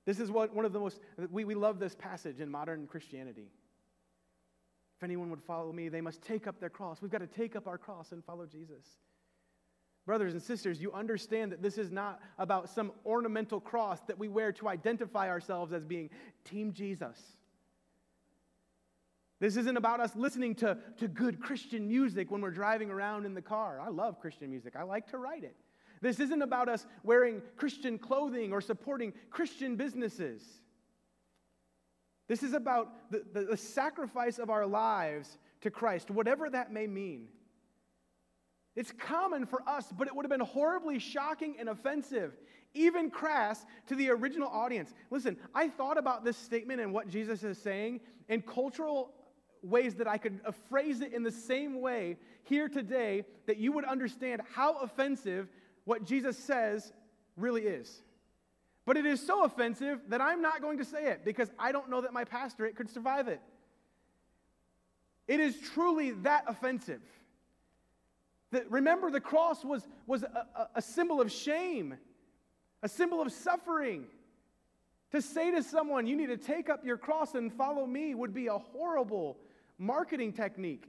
This 0.07 0.21
is 0.21 0.31
what 0.31 0.55
one 0.55 0.63
of 0.63 0.71
the 0.71 0.79
most, 0.79 1.01
we, 1.29 1.43
we 1.43 1.53
love 1.53 1.79
this 1.79 1.93
passage 1.93 2.39
in 2.39 2.49
modern 2.49 2.87
Christianity. 2.87 3.51
If 4.95 5.03
anyone 5.03 5.29
would 5.31 5.43
follow 5.43 5.73
me, 5.73 5.89
they 5.89 5.99
must 5.99 6.21
take 6.21 6.47
up 6.47 6.61
their 6.61 6.69
cross. 6.69 7.01
We've 7.01 7.11
got 7.11 7.19
to 7.19 7.27
take 7.27 7.57
up 7.57 7.67
our 7.67 7.77
cross 7.77 8.13
and 8.13 8.23
follow 8.23 8.45
Jesus. 8.45 8.85
Brothers 10.05 10.31
and 10.31 10.41
sisters, 10.41 10.79
you 10.79 10.93
understand 10.93 11.51
that 11.51 11.61
this 11.61 11.77
is 11.77 11.91
not 11.91 12.21
about 12.39 12.69
some 12.69 12.93
ornamental 13.05 13.59
cross 13.59 13.99
that 14.07 14.17
we 14.17 14.29
wear 14.29 14.53
to 14.53 14.69
identify 14.69 15.27
ourselves 15.27 15.73
as 15.73 15.83
being 15.83 16.09
Team 16.45 16.71
Jesus. 16.71 17.21
This 19.41 19.57
isn't 19.57 19.75
about 19.75 19.99
us 19.99 20.15
listening 20.15 20.55
to, 20.55 20.77
to 20.99 21.09
good 21.09 21.41
Christian 21.41 21.85
music 21.85 22.31
when 22.31 22.39
we're 22.39 22.51
driving 22.51 22.89
around 22.89 23.25
in 23.25 23.33
the 23.33 23.41
car. 23.41 23.81
I 23.81 23.89
love 23.89 24.21
Christian 24.21 24.49
music, 24.49 24.77
I 24.77 24.83
like 24.83 25.09
to 25.11 25.17
write 25.17 25.43
it. 25.43 25.57
This 26.01 26.19
isn't 26.19 26.41
about 26.41 26.69
us 26.69 26.85
wearing 27.03 27.41
Christian 27.55 27.97
clothing 27.97 28.51
or 28.51 28.61
supporting 28.61 29.13
Christian 29.29 29.75
businesses. 29.75 30.43
This 32.27 32.43
is 32.43 32.53
about 32.53 33.11
the, 33.11 33.23
the, 33.33 33.45
the, 33.45 33.57
sacrifice 33.57 34.37
of 34.37 34.49
our 34.49 34.65
lives 34.65 35.37
to 35.61 35.71
Christ, 35.71 36.11
whatever 36.11 36.49
that 36.49 36.73
may 36.73 36.85
mean. 36.85 37.29
It's 38.75 38.91
common 38.91 39.45
for 39.45 39.61
us, 39.67 39.85
but 39.97 40.07
it 40.07 40.15
would 40.15 40.23
have 40.23 40.29
been 40.29 40.39
horribly 40.39 40.99
shocking 40.99 41.55
and 41.59 41.69
offensive, 41.69 42.37
even 42.73 43.09
crass, 43.09 43.65
to 43.87 43.95
the 43.95 44.09
original 44.09 44.49
audience. 44.49 44.93
Listen, 45.09 45.37
I 45.55 45.69
thought 45.69 45.97
about 45.97 46.23
this 46.23 46.37
statement 46.37 46.81
and 46.81 46.93
what 46.93 47.07
Jesus 47.07 47.43
is 47.43 47.57
saying 47.57 48.01
in 48.27 48.41
cultural 48.41 49.13
ways 49.63 49.95
that 49.95 50.07
I 50.07 50.17
could 50.17 50.39
phrase 50.69 51.01
it 51.01 51.13
in 51.13 51.23
the 51.23 51.31
same 51.31 51.81
way 51.81 52.17
here 52.43 52.69
today 52.69 53.25
that 53.47 53.57
you 53.57 53.71
would 53.71 53.85
understand 53.85 54.41
how 54.53 54.77
offensive 54.77 55.49
what 55.87 56.03
Jesus 56.03 56.37
says 56.37 56.91
really 57.37 57.61
is. 57.61 58.01
But 58.85 58.97
it 58.97 59.05
is 59.05 59.25
so 59.25 59.45
offensive 59.45 60.01
that 60.09 60.19
I'm 60.19 60.41
not 60.41 60.61
going 60.61 60.79
to 60.79 60.85
say 60.85 61.05
it 61.05 61.23
because 61.23 61.49
I 61.57 61.71
don't 61.71 61.89
know 61.89 62.01
that 62.01 62.11
my 62.11 62.25
pastorate 62.25 62.75
could 62.75 62.89
survive 62.89 63.29
it. 63.29 63.39
It 65.29 65.39
is 65.39 65.57
truly 65.73 66.11
that 66.11 66.43
offensive. 66.47 67.01
That, 68.51 68.69
remember, 68.69 69.09
the 69.09 69.21
cross 69.21 69.63
was, 69.63 69.87
was 70.05 70.23
a, 70.23 70.45
a, 70.55 70.67
a 70.75 70.81
symbol 70.81 71.21
of 71.21 71.31
shame, 71.31 71.95
a 72.83 72.89
symbol 72.89 73.21
of 73.21 73.31
suffering. 73.31 74.07
To 75.11 75.21
say 75.21 75.51
to 75.51 75.63
someone, 75.63 76.05
you 76.05 76.17
need 76.17 76.27
to 76.27 76.37
take 76.37 76.69
up 76.69 76.85
your 76.85 76.97
cross 76.97 77.33
and 77.33 77.51
follow 77.53 77.85
me, 77.85 78.13
would 78.13 78.33
be 78.33 78.47
a 78.47 78.57
horrible 78.57 79.37
marketing 79.77 80.33
technique. 80.33 80.83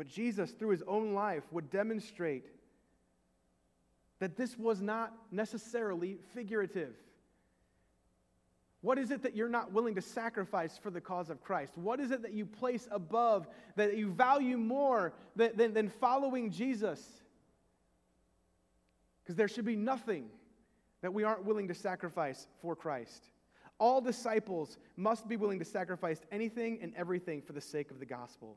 But 0.00 0.08
Jesus, 0.08 0.52
through 0.52 0.70
his 0.70 0.82
own 0.88 1.12
life, 1.12 1.42
would 1.50 1.68
demonstrate 1.70 2.46
that 4.18 4.34
this 4.34 4.58
was 4.58 4.80
not 4.80 5.12
necessarily 5.30 6.16
figurative. 6.32 6.94
What 8.80 8.96
is 8.96 9.10
it 9.10 9.24
that 9.24 9.36
you're 9.36 9.50
not 9.50 9.74
willing 9.74 9.96
to 9.96 10.00
sacrifice 10.00 10.78
for 10.78 10.90
the 10.90 11.02
cause 11.02 11.28
of 11.28 11.42
Christ? 11.42 11.76
What 11.76 12.00
is 12.00 12.12
it 12.12 12.22
that 12.22 12.32
you 12.32 12.46
place 12.46 12.88
above, 12.90 13.46
that 13.76 13.94
you 13.94 14.10
value 14.10 14.56
more 14.56 15.12
than, 15.36 15.54
than, 15.54 15.74
than 15.74 15.90
following 15.90 16.50
Jesus? 16.50 17.06
Because 19.22 19.36
there 19.36 19.48
should 19.48 19.66
be 19.66 19.76
nothing 19.76 20.30
that 21.02 21.12
we 21.12 21.24
aren't 21.24 21.44
willing 21.44 21.68
to 21.68 21.74
sacrifice 21.74 22.46
for 22.62 22.74
Christ. 22.74 23.26
All 23.78 24.00
disciples 24.00 24.78
must 24.96 25.28
be 25.28 25.36
willing 25.36 25.58
to 25.58 25.66
sacrifice 25.66 26.22
anything 26.32 26.78
and 26.80 26.94
everything 26.96 27.42
for 27.42 27.52
the 27.52 27.60
sake 27.60 27.90
of 27.90 28.00
the 28.00 28.06
gospel. 28.06 28.56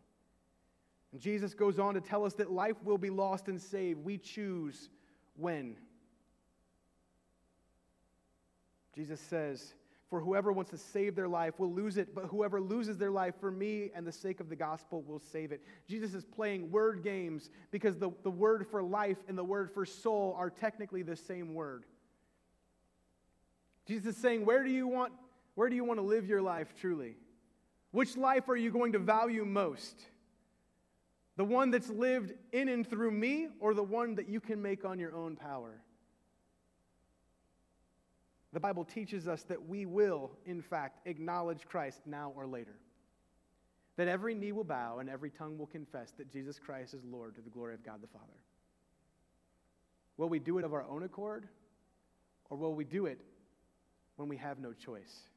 And 1.13 1.21
Jesus 1.21 1.54
goes 1.54 1.78
on 1.78 1.93
to 1.93 2.02
tell 2.02 2.26
us 2.26 2.34
that 2.34 2.52
life 2.52 2.76
will 2.84 2.97
be 2.97 3.12
lost 3.12 3.47
and 3.47 3.62
saved. 3.62 4.04
We 4.04 4.17
choose 4.17 4.89
when. 5.38 5.76
Jesus 8.95 9.19
says, 9.19 9.76
For 10.10 10.19
whoever 10.19 10.52
wants 10.52 10.71
to 10.71 10.78
save 10.78 11.15
their 11.15 11.28
life 11.28 11.60
will 11.60 11.71
lose 11.71 11.97
it, 11.97 12.15
but 12.15 12.26
whoever 12.26 12.60
loses 12.60 12.97
their 12.97 13.12
life 13.12 13.36
for 13.39 13.52
me 13.52 13.91
and 13.95 14.08
the 14.08 14.12
sake 14.12 14.39
of 14.39 14.49
the 14.49 14.56
gospel 14.56 15.04
will 15.04 15.19
save 15.19 15.52
it. 15.52 15.62
Jesus 15.88 16.15
is 16.15 16.26
playing 16.26 16.71
word 16.71 17.04
games 17.04 17.52
because 17.69 17.97
the, 17.97 18.10
the 18.23 18.32
word 18.32 18.65
for 18.65 18.82
life 18.82 19.17
and 19.28 19.38
the 19.38 19.43
word 19.43 19.71
for 19.71 19.86
soul 19.86 20.36
are 20.38 20.49
technically 20.49 21.04
the 21.04 21.15
same 21.15 21.54
word. 21.54 21.86
Jesus 23.88 24.15
is 24.15 24.21
saying, 24.21 24.45
where 24.45 24.63
do 24.63 24.71
you 24.71 24.88
want, 24.88 25.13
where 25.54 25.69
do 25.69 25.76
you 25.76 25.84
want 25.84 25.99
to 25.99 26.06
live 26.06 26.28
your 26.28 26.41
life 26.41 26.73
truly? 26.80 27.17
Which 27.91 28.17
life 28.17 28.49
are 28.49 28.56
you 28.56 28.71
going 28.71 28.93
to 28.93 28.99
value 28.99 29.45
most? 29.45 30.02
The 31.36 31.43
one 31.43 31.72
that's 31.72 31.89
lived 31.89 32.34
in 32.52 32.69
and 32.69 32.88
through 32.88 33.12
me, 33.12 33.48
or 33.60 33.74
the 33.74 33.84
one 33.84 34.15
that 34.15 34.30
you 34.30 34.39
can 34.39 34.62
make 34.62 34.86
on 34.86 35.00
your 35.00 35.15
own 35.15 35.36
power? 35.36 35.82
The 38.52 38.60
Bible 38.60 38.86
teaches 38.86 39.28
us 39.28 39.41
that 39.43 39.67
we 39.67 39.86
will, 39.86 40.32
in 40.46 40.62
fact, 40.62 41.08
acknowledge 41.08 41.65
Christ 41.65 42.02
now 42.06 42.32
or 42.36 42.46
later. 42.46 42.76
That 43.96 44.08
every 44.08 44.36
knee 44.36 44.52
will 44.52 44.63
bow 44.63 45.00
and 45.00 45.10
every 45.10 45.32
tongue 45.32 45.58
will 45.58 45.67
confess 45.67 46.12
that 46.17 46.32
Jesus 46.32 46.60
Christ 46.60 46.93
is 46.93 47.04
Lord 47.04 47.36
to 47.36 47.41
the 47.41 47.50
glory 47.50 47.74
of 47.74 47.84
God 47.84 48.02
the 48.02 48.08
Father. 48.08 48.26
Will 50.17 50.30
we 50.30 50.39
do 50.39 50.60
it 50.60 50.65
of 50.65 50.74
our 50.74 50.84
own 50.84 51.02
accord, 51.02 51.48
or 52.52 52.58
will 52.58 52.76
we 52.76 52.84
do 52.84 53.08
it 53.08 53.19
when 54.15 54.30
we 54.30 54.38
have 54.38 54.60
no 54.60 54.74
choice. 54.74 55.30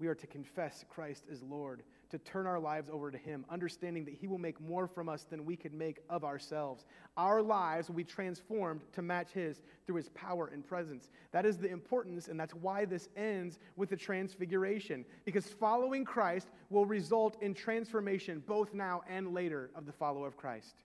We 0.00 0.06
are 0.06 0.14
to 0.14 0.26
confess 0.26 0.82
Christ 0.88 1.26
as 1.30 1.42
Lord, 1.42 1.82
to 2.08 2.18
turn 2.18 2.46
our 2.46 2.58
lives 2.58 2.88
over 2.90 3.10
to 3.10 3.18
Him, 3.18 3.44
understanding 3.50 4.06
that 4.06 4.14
He 4.14 4.26
will 4.26 4.38
make 4.38 4.58
more 4.58 4.86
from 4.86 5.10
us 5.10 5.24
than 5.24 5.44
we 5.44 5.56
could 5.56 5.74
make 5.74 5.98
of 6.08 6.24
ourselves. 6.24 6.86
Our 7.18 7.42
lives 7.42 7.88
will 7.88 7.96
be 7.96 8.04
transformed 8.04 8.80
to 8.94 9.02
match 9.02 9.32
His 9.32 9.60
through 9.86 9.96
His 9.96 10.08
power 10.08 10.50
and 10.52 10.66
presence. 10.66 11.10
That 11.32 11.44
is 11.44 11.58
the 11.58 11.70
importance, 11.70 12.28
and 12.28 12.40
that's 12.40 12.54
why 12.54 12.86
this 12.86 13.10
ends 13.14 13.58
with 13.76 13.90
the 13.90 13.96
transfiguration, 13.96 15.04
because 15.26 15.44
following 15.44 16.06
Christ 16.06 16.48
will 16.70 16.86
result 16.86 17.36
in 17.42 17.52
transformation 17.52 18.42
both 18.46 18.72
now 18.72 19.02
and 19.06 19.34
later 19.34 19.70
of 19.74 19.84
the 19.84 19.92
follower 19.92 20.26
of 20.26 20.38
Christ. 20.38 20.76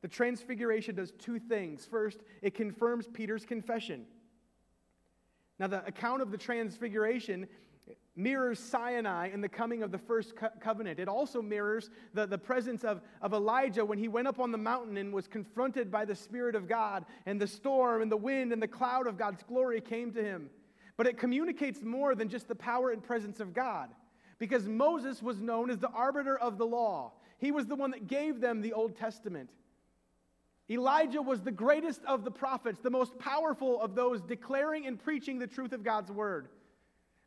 The 0.00 0.08
transfiguration 0.08 0.94
does 0.94 1.12
two 1.12 1.38
things. 1.38 1.84
First, 1.84 2.20
it 2.40 2.54
confirms 2.54 3.06
Peter's 3.06 3.44
confession. 3.44 4.06
Now, 5.58 5.66
the 5.66 5.86
account 5.86 6.20
of 6.20 6.30
the 6.30 6.38
transfiguration 6.38 7.46
mirrors 8.16 8.58
Sinai 8.58 9.28
and 9.28 9.42
the 9.42 9.48
coming 9.48 9.82
of 9.82 9.90
the 9.90 9.98
first 9.98 10.36
co- 10.36 10.48
covenant. 10.60 11.00
It 11.00 11.08
also 11.08 11.42
mirrors 11.42 11.90
the, 12.12 12.26
the 12.26 12.38
presence 12.38 12.84
of, 12.84 13.00
of 13.20 13.32
Elijah 13.32 13.84
when 13.84 13.98
he 13.98 14.08
went 14.08 14.28
up 14.28 14.38
on 14.38 14.52
the 14.52 14.58
mountain 14.58 14.96
and 14.96 15.12
was 15.12 15.26
confronted 15.26 15.90
by 15.90 16.04
the 16.04 16.14
Spirit 16.14 16.54
of 16.54 16.68
God, 16.68 17.04
and 17.26 17.40
the 17.40 17.46
storm 17.46 18.02
and 18.02 18.12
the 18.12 18.16
wind 18.16 18.52
and 18.52 18.62
the 18.62 18.68
cloud 18.68 19.06
of 19.06 19.18
God's 19.18 19.42
glory 19.42 19.80
came 19.80 20.12
to 20.12 20.22
him. 20.22 20.48
But 20.96 21.08
it 21.08 21.18
communicates 21.18 21.82
more 21.82 22.14
than 22.14 22.28
just 22.28 22.46
the 22.46 22.54
power 22.54 22.90
and 22.90 23.02
presence 23.02 23.40
of 23.40 23.52
God, 23.52 23.90
because 24.38 24.68
Moses 24.68 25.22
was 25.22 25.40
known 25.40 25.70
as 25.70 25.78
the 25.78 25.88
arbiter 25.88 26.38
of 26.38 26.56
the 26.56 26.66
law. 26.66 27.12
He 27.38 27.50
was 27.50 27.66
the 27.66 27.74
one 27.74 27.90
that 27.90 28.06
gave 28.06 28.40
them 28.40 28.60
the 28.60 28.72
Old 28.72 28.96
Testament. 28.96 29.50
Elijah 30.70 31.20
was 31.20 31.42
the 31.42 31.50
greatest 31.50 32.00
of 32.06 32.24
the 32.24 32.30
prophets, 32.30 32.78
the 32.80 32.90
most 32.90 33.18
powerful 33.18 33.80
of 33.82 33.94
those 33.94 34.22
declaring 34.22 34.86
and 34.86 35.02
preaching 35.02 35.38
the 35.38 35.46
truth 35.46 35.72
of 35.72 35.82
God's 35.82 36.10
word. 36.10 36.48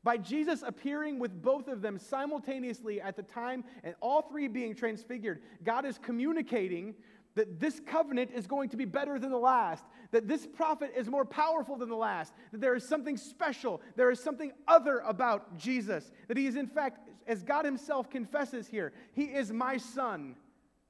By 0.08 0.16
Jesus 0.16 0.64
appearing 0.66 1.20
with 1.20 1.42
both 1.42 1.68
of 1.68 1.82
them 1.82 2.00
simultaneously 2.00 3.02
at 3.02 3.18
the 3.18 3.24
time 3.24 3.66
and 3.84 3.94
all 4.00 4.22
three 4.22 4.48
being 4.48 4.74
transfigured, 4.74 5.42
God 5.66 5.84
is 5.84 5.98
communicating 5.98 6.96
that 7.36 7.60
this 7.60 7.82
covenant 7.86 8.32
is 8.34 8.48
going 8.48 8.70
to 8.70 8.78
be 8.78 8.86
better 8.86 9.20
than 9.20 9.32
the 9.32 9.38
last, 9.38 9.84
that 10.12 10.26
this 10.26 10.48
prophet 10.48 10.94
is 10.96 11.10
more 11.10 11.26
powerful 11.26 11.76
than 11.76 11.90
the 11.90 11.96
last, 11.98 12.32
that 12.54 12.62
there 12.62 12.74
is 12.74 12.88
something 12.88 13.18
special, 13.18 13.82
there 13.98 14.10
is 14.10 14.24
something 14.24 14.54
other 14.66 15.00
about 15.00 15.58
Jesus, 15.58 16.10
that 16.30 16.38
he 16.38 16.48
is, 16.48 16.56
in 16.56 16.68
fact, 16.68 17.06
as 17.28 17.44
God 17.44 17.66
himself 17.66 18.10
confesses 18.10 18.66
here, 18.66 18.94
he 19.12 19.26
is 19.26 19.52
my 19.52 19.76
son 19.76 20.38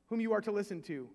whom 0.10 0.22
you 0.22 0.32
are 0.32 0.42
to 0.42 0.52
listen 0.52 0.80
to. 0.84 1.10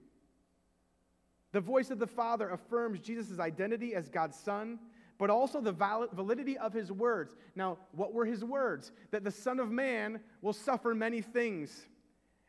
The 1.53 1.61
voice 1.61 1.93
of 1.93 2.01
the 2.01 2.09
Father 2.09 2.49
affirms 2.49 2.99
Jesus' 2.99 3.39
identity 3.39 3.95
as 3.95 4.09
God's 4.09 4.37
Son, 4.37 4.81
but 5.23 5.31
also 5.31 5.61
the 5.61 5.71
validity 5.71 6.59
of 6.59 6.73
his 6.73 6.91
words. 6.91 7.37
Now, 7.55 7.79
what 7.93 8.13
were 8.13 8.25
his 8.25 8.45
words? 8.45 8.91
That 9.13 9.23
the 9.23 9.31
Son 9.31 9.61
of 9.61 9.71
Man 9.71 10.19
will 10.41 10.53
suffer 10.53 10.97
many 10.97 11.21
things. 11.23 11.87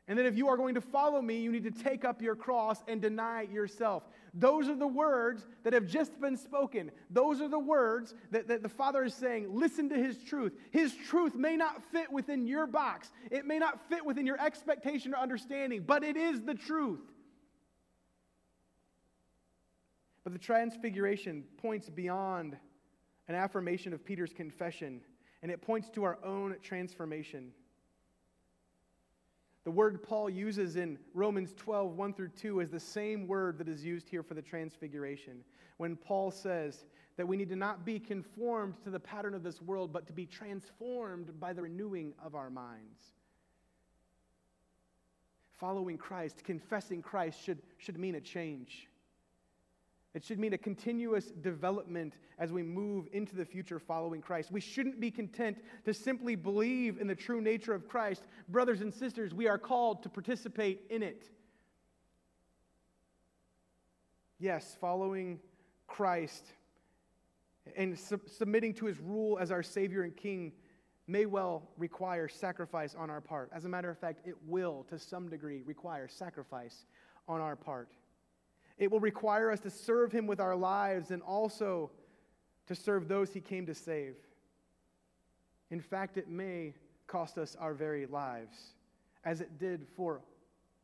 And 0.07 0.17
that 0.17 0.25
if 0.25 0.35
you 0.35 0.47
are 0.47 0.57
going 0.57 0.73
to 0.73 0.81
follow 0.81 1.21
me, 1.21 1.37
you 1.39 1.51
need 1.51 1.65
to 1.65 1.83
take 1.83 2.03
up 2.03 2.19
your 2.19 2.35
cross 2.35 2.83
and 2.87 2.99
deny 2.99 3.43
yourself. 3.43 4.01
Those 4.33 4.69
are 4.69 4.75
the 4.75 4.87
words 4.87 5.45
that 5.63 5.73
have 5.73 5.85
just 5.85 6.19
been 6.19 6.35
spoken. 6.35 6.89
Those 7.11 7.41
are 7.41 7.47
the 7.47 7.59
words 7.59 8.15
that, 8.31 8.47
that 8.47 8.63
the 8.63 8.69
Father 8.69 9.03
is 9.03 9.13
saying, 9.13 9.53
listen 9.53 9.87
to 9.89 9.95
His 9.95 10.17
truth. 10.17 10.53
His 10.71 10.95
truth 10.95 11.35
may 11.35 11.55
not 11.55 11.83
fit 11.91 12.11
within 12.11 12.47
your 12.47 12.65
box, 12.65 13.11
it 13.29 13.45
may 13.45 13.59
not 13.59 13.87
fit 13.87 14.03
within 14.03 14.25
your 14.25 14.41
expectation 14.41 15.13
or 15.13 15.17
understanding, 15.17 15.83
but 15.85 16.03
it 16.03 16.17
is 16.17 16.41
the 16.41 16.55
truth. 16.55 17.01
But 20.23 20.33
the 20.33 20.39
transfiguration 20.39 21.43
points 21.57 21.89
beyond 21.89 22.57
an 23.27 23.35
affirmation 23.35 23.93
of 23.93 24.03
Peter's 24.05 24.33
confession, 24.33 25.01
and 25.41 25.51
it 25.51 25.61
points 25.61 25.89
to 25.91 26.03
our 26.03 26.17
own 26.23 26.55
transformation. 26.61 27.51
The 29.63 29.71
word 29.71 30.03
Paul 30.03 30.29
uses 30.29 30.75
in 30.75 30.99
Romans 31.13 31.53
12, 31.55 31.95
1 31.95 32.13
through 32.13 32.29
2, 32.29 32.59
is 32.59 32.69
the 32.69 32.79
same 32.79 33.27
word 33.27 33.57
that 33.57 33.69
is 33.69 33.83
used 33.83 34.09
here 34.09 34.23
for 34.23 34.33
the 34.33 34.41
transfiguration. 34.41 35.43
When 35.77 35.95
Paul 35.95 36.31
says 36.31 36.85
that 37.15 37.27
we 37.27 37.37
need 37.37 37.49
to 37.49 37.55
not 37.55 37.85
be 37.85 37.99
conformed 37.99 38.75
to 38.83 38.89
the 38.89 38.99
pattern 38.99 39.33
of 39.33 39.43
this 39.43 39.61
world, 39.61 39.93
but 39.93 40.05
to 40.07 40.13
be 40.13 40.25
transformed 40.25 41.39
by 41.39 41.53
the 41.53 41.61
renewing 41.61 42.13
of 42.23 42.35
our 42.35 42.49
minds. 42.49 43.13
Following 45.53 45.97
Christ, 45.97 46.43
confessing 46.43 47.01
Christ 47.01 47.41
should, 47.41 47.61
should 47.77 47.97
mean 47.97 48.15
a 48.15 48.21
change. 48.21 48.89
It 50.13 50.23
should 50.23 50.37
mean 50.37 50.53
a 50.53 50.57
continuous 50.57 51.25
development 51.41 52.13
as 52.37 52.51
we 52.51 52.61
move 52.61 53.07
into 53.13 53.35
the 53.35 53.45
future 53.45 53.79
following 53.79 54.21
Christ. 54.21 54.51
We 54.51 54.61
shouldn't 54.61 54.99
be 54.99 55.09
content 55.09 55.57
to 55.85 55.93
simply 55.93 56.35
believe 56.35 56.99
in 56.99 57.07
the 57.07 57.15
true 57.15 57.41
nature 57.41 57.73
of 57.73 57.87
Christ. 57.87 58.23
Brothers 58.47 58.81
and 58.81 58.93
sisters, 58.93 59.33
we 59.33 59.47
are 59.47 59.57
called 59.57 60.03
to 60.03 60.09
participate 60.09 60.83
in 60.91 61.01
it. 61.01 61.29
Yes, 64.39 64.77
following 64.79 65.39
Christ 65.87 66.45
and 67.75 67.97
su- 67.97 68.21
submitting 68.27 68.73
to 68.75 68.85
his 68.85 68.99
rule 68.99 69.39
as 69.39 69.51
our 69.51 69.63
Savior 69.63 70.03
and 70.03 70.15
King 70.15 70.51
may 71.07 71.25
well 71.25 71.69
require 71.77 72.27
sacrifice 72.27 72.93
on 72.93 73.09
our 73.09 73.21
part. 73.21 73.49
As 73.53 73.65
a 73.65 73.69
matter 73.69 73.89
of 73.89 73.97
fact, 73.97 74.27
it 74.27 74.35
will, 74.45 74.85
to 74.89 74.99
some 74.99 75.29
degree, 75.29 75.61
require 75.65 76.07
sacrifice 76.07 76.85
on 77.27 77.41
our 77.41 77.55
part. 77.55 77.89
It 78.77 78.91
will 78.91 78.99
require 78.99 79.51
us 79.51 79.59
to 79.61 79.69
serve 79.69 80.11
Him 80.11 80.27
with 80.27 80.39
our 80.39 80.55
lives 80.55 81.11
and 81.11 81.21
also 81.21 81.91
to 82.67 82.75
serve 82.75 83.07
those 83.07 83.33
he 83.33 83.41
came 83.41 83.65
to 83.65 83.75
save. 83.75 84.15
In 85.69 85.81
fact, 85.81 86.17
it 86.17 86.29
may 86.29 86.73
cost 87.07 87.37
us 87.37 87.55
our 87.59 87.73
very 87.73 88.05
lives, 88.05 88.73
as 89.25 89.41
it 89.41 89.59
did 89.59 89.85
for 89.95 90.21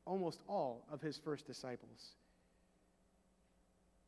almost 0.05 0.41
all 0.47 0.85
of 0.91 1.01
his 1.01 1.17
first 1.17 1.45
disciples. 1.45 2.15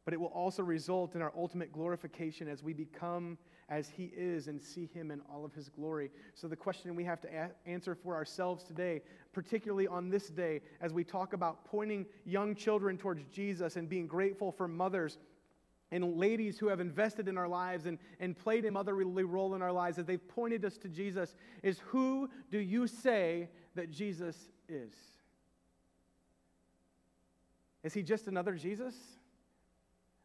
But 0.04 0.14
it 0.14 0.20
will 0.20 0.28
also 0.28 0.64
result 0.64 1.16
in 1.16 1.22
our 1.22 1.32
ultimate 1.38 1.72
glorification 1.72 2.48
as 2.48 2.64
we 2.64 2.74
become 2.74 3.38
as 3.72 3.88
he 3.90 4.12
is 4.16 4.48
and 4.48 4.62
see 4.62 4.90
him 4.94 5.10
in 5.10 5.22
all 5.32 5.46
of 5.46 5.54
his 5.54 5.70
glory. 5.70 6.12
So, 6.36 6.48
the 6.48 6.58
question 6.58 6.94
we 6.94 7.06
have 7.06 7.22
to 7.22 7.28
a- 7.30 7.50
answer 7.66 7.96
for 7.96 8.14
ourselves 8.14 8.64
today, 8.64 9.02
particularly 9.32 9.88
on 9.88 10.10
this 10.10 10.28
day, 10.28 10.60
as 10.82 10.94
we 10.94 11.06
talk 11.06 11.32
about 11.32 11.64
pointing 11.66 12.06
young 12.26 12.54
children 12.54 12.98
towards 12.98 13.24
Jesus 13.32 13.78
and 13.78 13.88
being 13.88 14.06
grateful 14.06 14.52
for 14.52 14.68
mothers 14.68 15.18
and 15.90 16.18
ladies 16.18 16.60
who 16.60 16.68
have 16.68 16.82
invested 16.82 17.28
in 17.28 17.38
our 17.38 17.48
lives 17.48 17.86
and, 17.86 17.98
and 18.20 18.38
played 18.38 18.66
a 18.66 18.72
motherly 18.72 19.24
role 19.24 19.56
in 19.56 19.62
our 19.62 19.72
lives 19.72 19.98
as 19.98 20.06
they've 20.06 20.28
pointed 20.28 20.64
us 20.66 20.78
to 20.78 20.90
Jesus, 20.90 21.36
is 21.64 21.80
who 21.86 22.30
do 22.50 22.60
you 22.60 22.88
say 22.88 23.50
that 23.76 23.90
Jesus 23.90 24.38
is? 24.70 24.94
Is 27.84 27.94
he 27.94 28.04
just 28.04 28.28
another 28.28 28.56
Jesus? 28.56 28.96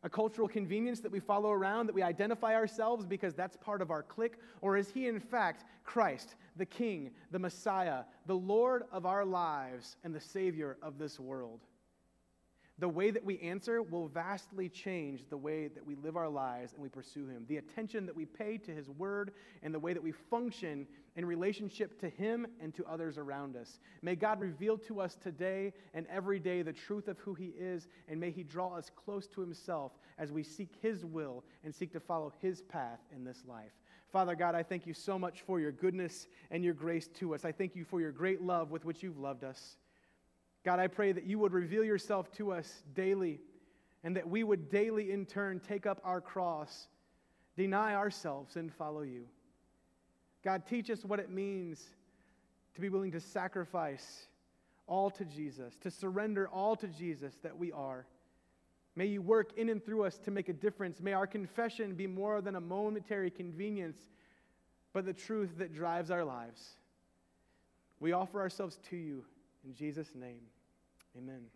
A 0.03 0.09
cultural 0.09 0.47
convenience 0.47 1.01
that 1.01 1.11
we 1.11 1.21
follow 1.21 1.51
around, 1.51 1.87
that 1.87 1.95
we 1.95 2.03
identify 2.03 2.55
ourselves 2.55 3.05
because 3.07 3.35
that's 3.35 3.57
part 3.57 3.83
of 3.83 3.91
our 3.91 4.03
clique? 4.03 4.39
Or 4.61 4.77
is 4.77 4.91
he, 4.91 5.09
in 5.09 5.19
fact, 5.19 5.65
Christ, 5.85 6.37
the 6.57 6.67
King, 6.67 7.11
the 7.31 7.39
Messiah, 7.39 8.05
the 8.27 8.37
Lord 8.37 8.85
of 8.93 9.07
our 9.07 9.25
lives, 9.25 9.97
and 10.05 10.15
the 10.15 10.21
Savior 10.21 10.77
of 10.83 10.99
this 10.99 11.19
world? 11.19 11.61
The 12.79 12.89
way 12.89 13.11
that 13.11 13.25
we 13.25 13.39
answer 13.41 13.83
will 13.83 14.09
vastly 14.09 14.69
change 14.69 15.25
the 15.31 15.37
way 15.37 15.69
that 15.69 15.85
we 15.85 15.95
live 15.95 16.17
our 16.17 16.29
lives 16.29 16.75
and 16.75 16.83
we 16.83 16.91
pursue 16.91 17.27
Him. 17.27 17.47
The 17.49 17.57
attention 17.57 18.05
that 18.05 18.15
we 18.15 18.27
pay 18.27 18.59
to 18.59 18.71
His 18.71 18.91
Word 18.91 19.33
and 19.63 19.73
the 19.73 19.79
way 19.79 19.95
that 19.95 20.03
we 20.03 20.13
function 20.13 20.87
in 21.17 21.25
relationship 21.25 21.99
to 22.01 22.11
Him 22.11 22.47
and 22.61 22.75
to 22.75 22.85
others 22.85 23.17
around 23.17 23.57
us. 23.57 23.81
May 24.03 24.15
God 24.15 24.41
reveal 24.41 24.77
to 24.79 25.01
us 25.01 25.17
today 25.17 25.73
and 25.95 26.07
every 26.09 26.39
day 26.39 26.61
the 26.61 26.73
truth 26.73 27.09
of 27.09 27.19
who 27.21 27.33
He 27.33 27.55
is, 27.59 27.89
and 28.09 28.21
may 28.21 28.31
He 28.31 28.43
draw 28.43 28.77
us 28.77 28.91
close 28.95 29.27
to 29.29 29.41
Himself 29.41 29.93
as 30.19 30.31
we 30.31 30.43
seek 30.43 30.75
His 30.83 31.03
will 31.03 31.45
and 31.65 31.75
seek 31.75 31.93
to 31.95 32.01
follow 32.01 32.33
His 32.43 32.61
path 32.61 33.01
in 33.15 33.25
this 33.25 33.43
life. 33.49 33.73
Father 34.13 34.35
God, 34.35 34.55
I 34.55 34.63
thank 34.63 34.87
you 34.87 34.95
so 34.95 35.19
much 35.19 35.41
for 35.43 35.61
your 35.61 35.73
goodness 35.73 36.27
and 36.51 36.63
your 36.63 36.75
grace 36.75 37.09
to 37.19 37.35
us. 37.35 37.45
I 37.45 37.53
thank 37.53 37.75
you 37.75 37.85
for 37.85 38.01
your 38.01 38.13
great 38.13 38.43
love 38.43 38.71
with 38.71 38.85
which 38.85 39.03
you've 39.03 39.19
loved 39.19 39.45
us. 39.45 39.79
God, 40.67 40.81
I 40.81 40.89
pray 40.89 41.13
that 41.13 41.23
you 41.23 41.39
would 41.39 41.53
reveal 41.53 41.85
yourself 41.85 42.33
to 42.33 42.51
us 42.51 42.83
daily 42.93 43.41
and 44.03 44.17
that 44.17 44.29
we 44.29 44.43
would 44.43 44.69
daily, 44.69 45.13
in 45.13 45.25
turn, 45.25 45.61
take 45.61 45.87
up 45.87 46.01
our 46.03 46.21
cross, 46.21 46.89
deny 47.57 47.95
ourselves, 47.95 48.57
and 48.57 48.75
follow 48.75 49.03
you. 49.03 49.27
God, 50.43 50.67
teach 50.67 50.91
us 50.91 51.05
what 51.05 51.21
it 51.21 51.31
means 51.31 51.85
to 52.75 52.81
be 52.81 52.89
willing 52.89 53.13
to 53.13 53.21
sacrifice 53.21 54.27
all 54.89 55.09
to 55.11 55.25
Jesus, 55.25 55.77
to 55.83 55.91
surrender 55.91 56.49
all 56.49 56.75
to 56.75 56.89
Jesus 56.89 57.35
that 57.45 57.57
we 57.57 57.71
are. 57.71 58.05
May 58.97 59.07
you 59.07 59.23
work 59.23 59.57
in 59.57 59.69
and 59.69 59.85
through 59.85 60.03
us 60.03 60.19
to 60.25 60.33
make 60.33 60.49
a 60.49 60.53
difference. 60.53 61.01
May 61.01 61.13
our 61.13 61.29
confession 61.29 61.95
be 61.95 62.09
more 62.09 62.41
than 62.41 62.57
a 62.57 62.61
momentary 62.61 63.31
convenience, 63.31 63.99
but 64.93 65.07
the 65.07 65.13
truth 65.13 65.59
that 65.59 65.73
drives 65.73 66.11
our 66.11 66.25
lives. 66.25 66.71
We 68.01 68.11
offer 68.11 68.41
ourselves 68.41 68.81
to 68.91 68.97
you 68.97 69.25
in 69.65 69.73
Jesus' 69.73 70.13
name. 70.17 70.41
Amen. 71.17 71.51